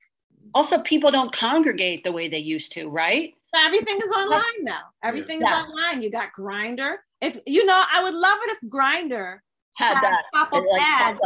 [0.54, 3.34] Also, people don't congregate the way they used to, right?
[3.54, 4.80] Everything is online now.
[5.04, 5.60] Everything yeah.
[5.60, 6.00] is online.
[6.00, 6.94] You got Grindr.
[7.20, 9.40] If you know, I would love it if Grindr
[9.76, 11.20] had, had that pop up like, ads.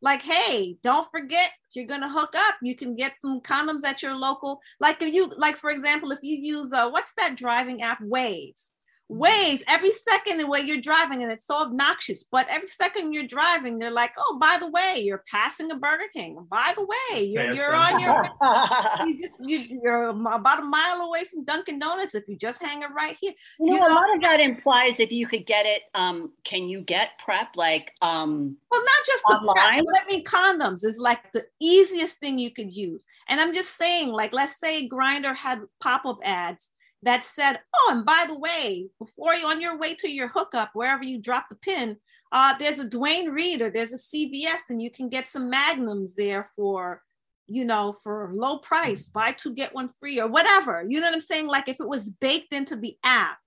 [0.00, 4.02] Like hey don't forget you're going to hook up you can get some condoms at
[4.02, 7.82] your local like if you like for example if you use uh what's that driving
[7.82, 8.70] app waze
[9.10, 12.24] Waze every second where you're driving, and it's so obnoxious.
[12.24, 16.08] But every second you're driving, they're like, "Oh, by the way, you're passing a Burger
[16.12, 16.46] King.
[16.50, 18.28] By the way, you're, you're on your
[19.06, 22.82] you just you, are about a mile away from Dunkin' Donuts if you just hang
[22.82, 25.46] it right here." You know, you know, a lot of that implies if you could
[25.46, 25.84] get it.
[25.94, 28.58] Um, can you get PrEP like um?
[28.70, 29.78] Well, not just online.
[29.78, 33.06] the PrEP, I mean, condoms is like the easiest thing you could use.
[33.28, 36.70] And I'm just saying, like, let's say Grindr had pop up ads
[37.02, 40.70] that said, oh, and by the way, before you on your way to your hookup,
[40.74, 41.96] wherever you drop the pin,
[42.32, 46.14] uh, there's a Duane Reade or there's a CVS, and you can get some magnums
[46.14, 47.02] there for,
[47.46, 50.84] you know, for low price, buy two, get one free, or whatever.
[50.86, 51.46] You know what I'm saying?
[51.46, 53.38] Like if it was baked into the app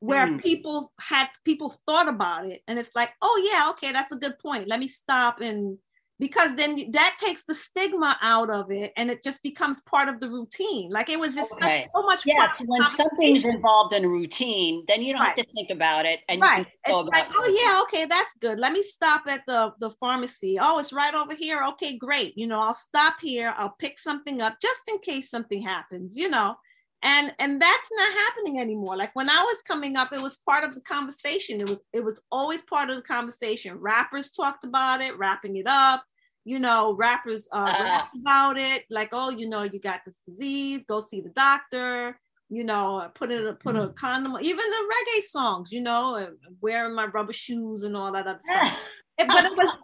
[0.00, 0.42] where mm.
[0.42, 4.38] people had people thought about it, and it's like, oh yeah, okay, that's a good
[4.40, 4.68] point.
[4.68, 5.78] Let me stop and
[6.22, 10.20] because then that takes the stigma out of it and it just becomes part of
[10.20, 10.88] the routine.
[10.88, 11.88] Like it was just okay.
[11.92, 15.36] so much yeah so when something's involved in a routine then you don't right.
[15.36, 16.64] have to think about it and right.
[16.86, 18.60] it's like oh yeah okay that's good.
[18.60, 20.58] Let me stop at the the pharmacy.
[20.62, 21.64] Oh it's right over here.
[21.70, 22.38] Okay great.
[22.38, 23.52] You know i'll stop here.
[23.56, 26.54] I'll pick something up just in case something happens you know?
[27.02, 28.96] And and that's not happening anymore.
[28.96, 31.60] Like when i was coming up it was part of the conversation.
[31.60, 33.74] It was it was always part of the conversation.
[33.80, 36.04] Rappers talked about it wrapping it up
[36.44, 40.18] you know rappers uh, uh rap about it like oh you know you got this
[40.26, 42.18] disease go see the doctor
[42.52, 43.94] you know put it put a mm-hmm.
[43.94, 46.28] condom even the reggae songs you know
[46.60, 48.78] wearing my rubber shoes and all that other stuff.
[49.18, 49.76] But it was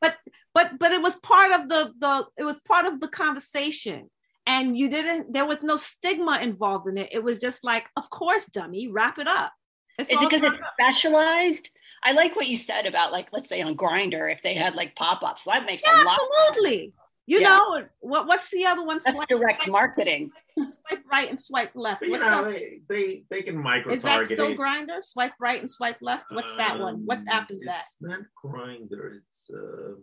[0.00, 0.16] but
[0.52, 4.10] but but it was part of the the it was part of the conversation.
[4.46, 7.08] And you didn't there was no stigma involved in it.
[7.10, 9.52] It was just like of course dummy wrap it up
[9.98, 11.70] it's Is it because it's specialized?
[12.02, 14.94] I like what you said about like let's say on Grindr if they had like
[14.94, 15.44] pop-ups.
[15.44, 16.92] That makes yeah, a lot absolutely.
[17.26, 17.48] You Yeah.
[17.48, 18.26] know what?
[18.26, 19.00] What's the other one?
[19.04, 20.30] That's direct marketing.
[20.56, 22.00] Swipe right and swipe left.
[22.00, 22.52] But, What's know, that?
[22.52, 24.54] they, they they can micro Is that still.
[24.54, 25.02] Grindr?
[25.02, 26.26] Swipe right and swipe left.
[26.30, 27.06] What's that one?
[27.06, 27.80] What Um, app is that?
[27.80, 29.16] It's not Grindr.
[29.26, 29.94] It's uh,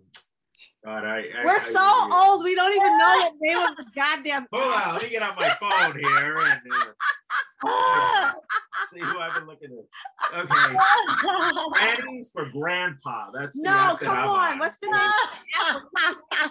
[0.83, 1.05] God.
[1.05, 2.43] I, I We're I so really- old.
[2.43, 4.47] We don't even know the name of the goddamn.
[4.51, 6.61] Hold on, let me get on my phone here and
[7.63, 8.33] uh,
[8.91, 10.39] see who I've been looking at.
[10.39, 10.77] Okay,
[11.73, 13.29] Granny's for Grandpa.
[13.31, 14.59] That's the No, app that come I'm on.
[14.59, 15.75] What's the name?
[15.75, 16.49] of the?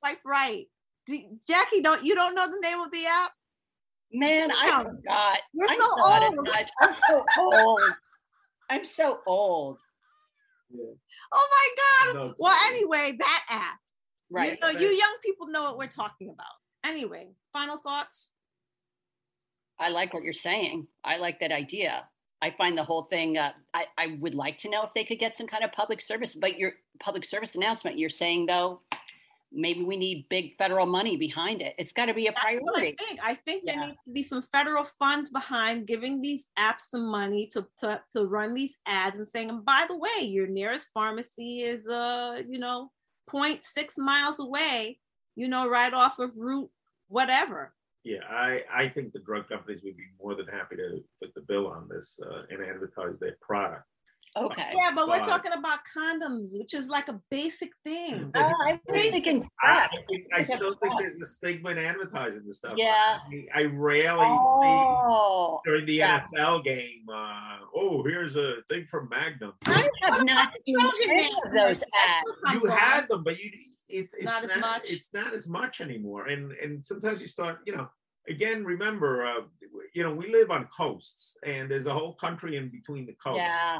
[0.00, 0.66] Swipe right.
[1.06, 3.32] Do, Jackie, don't you don't know the name of the app?
[4.12, 4.84] Man, I Wow.
[4.84, 5.38] forgot.
[5.52, 6.48] You're so old.
[6.80, 7.80] I'm so old.
[8.70, 9.78] I'm so old.
[11.32, 12.34] Oh my No, god.
[12.38, 13.78] Well, anyway, that app.
[14.30, 14.52] Right.
[14.52, 16.46] You, know, you young people know what we're talking about.
[16.84, 18.30] Anyway, final thoughts.
[19.78, 20.86] I like what you're saying.
[21.04, 22.04] I like that idea.
[22.42, 23.38] I find the whole thing.
[23.38, 26.00] Uh, I I would like to know if they could get some kind of public
[26.00, 26.34] service.
[26.34, 28.80] But your public service announcement, you're saying though,
[29.52, 31.74] maybe we need big federal money behind it.
[31.78, 32.96] It's got to be a That's what I priority.
[32.98, 33.20] think.
[33.22, 37.48] I think there needs to be some federal funds behind giving these apps some money
[37.52, 41.58] to, to to run these ads and saying, and by the way, your nearest pharmacy
[41.58, 42.90] is uh, you know,
[43.32, 43.62] 0.6
[43.98, 44.98] miles away,
[45.36, 46.70] you know, right off of route
[47.08, 47.74] whatever.
[48.04, 51.42] Yeah, I, I think the drug companies would be more than happy to put the
[51.42, 53.84] bill on this uh, and advertise their product.
[54.36, 54.70] Okay.
[54.74, 58.30] Yeah, but we're But- talking about condoms, which is like a basic thing.
[58.34, 59.86] Oh, I was thinking I.
[59.86, 62.74] I think, I still think there's a stigma in advertising this stuff.
[62.76, 63.18] Yeah.
[63.54, 66.24] I, I rarely Oh, see during the yeah.
[66.34, 69.52] NFL game, uh, oh, here's a thing from Magnum.
[69.66, 70.76] I have not seen
[71.08, 72.54] any of those ads.
[72.62, 73.50] you had them, but you
[73.88, 74.90] it, it's Not as much.
[74.90, 77.88] It's not as much anymore, and and sometimes you start, you know.
[78.28, 79.40] Again, remember, uh,
[79.94, 83.38] you know, we live on coasts, and there's a whole country in between the coasts.
[83.38, 83.78] Yeah.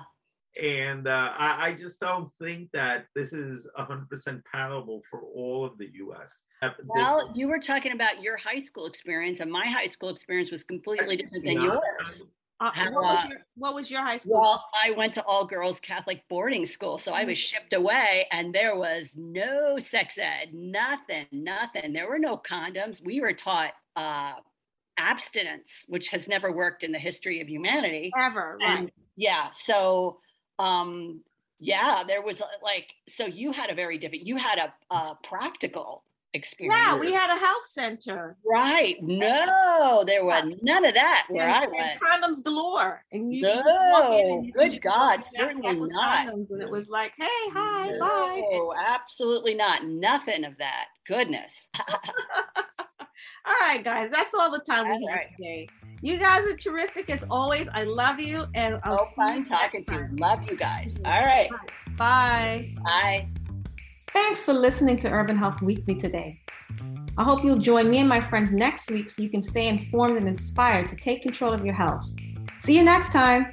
[0.63, 5.79] And uh, I, I just don't think that this is 100% palatable for all of
[5.79, 6.43] the U.S.
[6.85, 10.65] Well, you were talking about your high school experience, and my high school experience was
[10.65, 12.25] completely different than yours.
[12.61, 14.41] Uh, How, what, was your, what was your high school?
[14.41, 18.53] Well, I went to all girls Catholic boarding school, so I was shipped away, and
[18.53, 21.93] there was no sex ed, nothing, nothing.
[21.93, 23.05] There were no condoms.
[23.05, 24.33] We were taught uh,
[24.97, 28.11] abstinence, which has never worked in the history of humanity.
[28.19, 28.79] Ever, right?
[28.79, 30.19] And yeah, so
[30.59, 31.21] um,
[31.61, 34.25] yeah, there was uh, like, so you had a very different.
[34.27, 36.05] You had a, a practical
[36.35, 36.79] experience.
[36.79, 38.37] yeah, we had a health center.
[38.45, 38.97] Right.
[39.03, 42.01] No, there was none of that where and, I went.
[42.01, 43.05] condoms galore.
[43.13, 46.29] And you, you just walk in No, and good God, certainly not.
[46.29, 48.43] condoms, And it was like, hey, hi, bye.
[48.53, 49.87] No, absolutely not.
[49.87, 50.87] Nothing of that.
[51.07, 51.69] Goodness.
[53.47, 55.27] All right, guys, that's all the time we have right.
[55.37, 55.69] today.
[56.01, 57.67] You guys are terrific as always.
[57.75, 60.09] I love you, and I'll So see fun you talking to you.
[60.19, 60.97] Love you guys.
[61.05, 61.51] All right.
[61.97, 62.75] Bye.
[62.85, 63.29] Bye.
[64.13, 66.41] Thanks for listening to Urban Health Weekly today.
[67.17, 70.17] I hope you'll join me and my friends next week so you can stay informed
[70.17, 72.09] and inspired to take control of your health.
[72.61, 73.53] See you next time.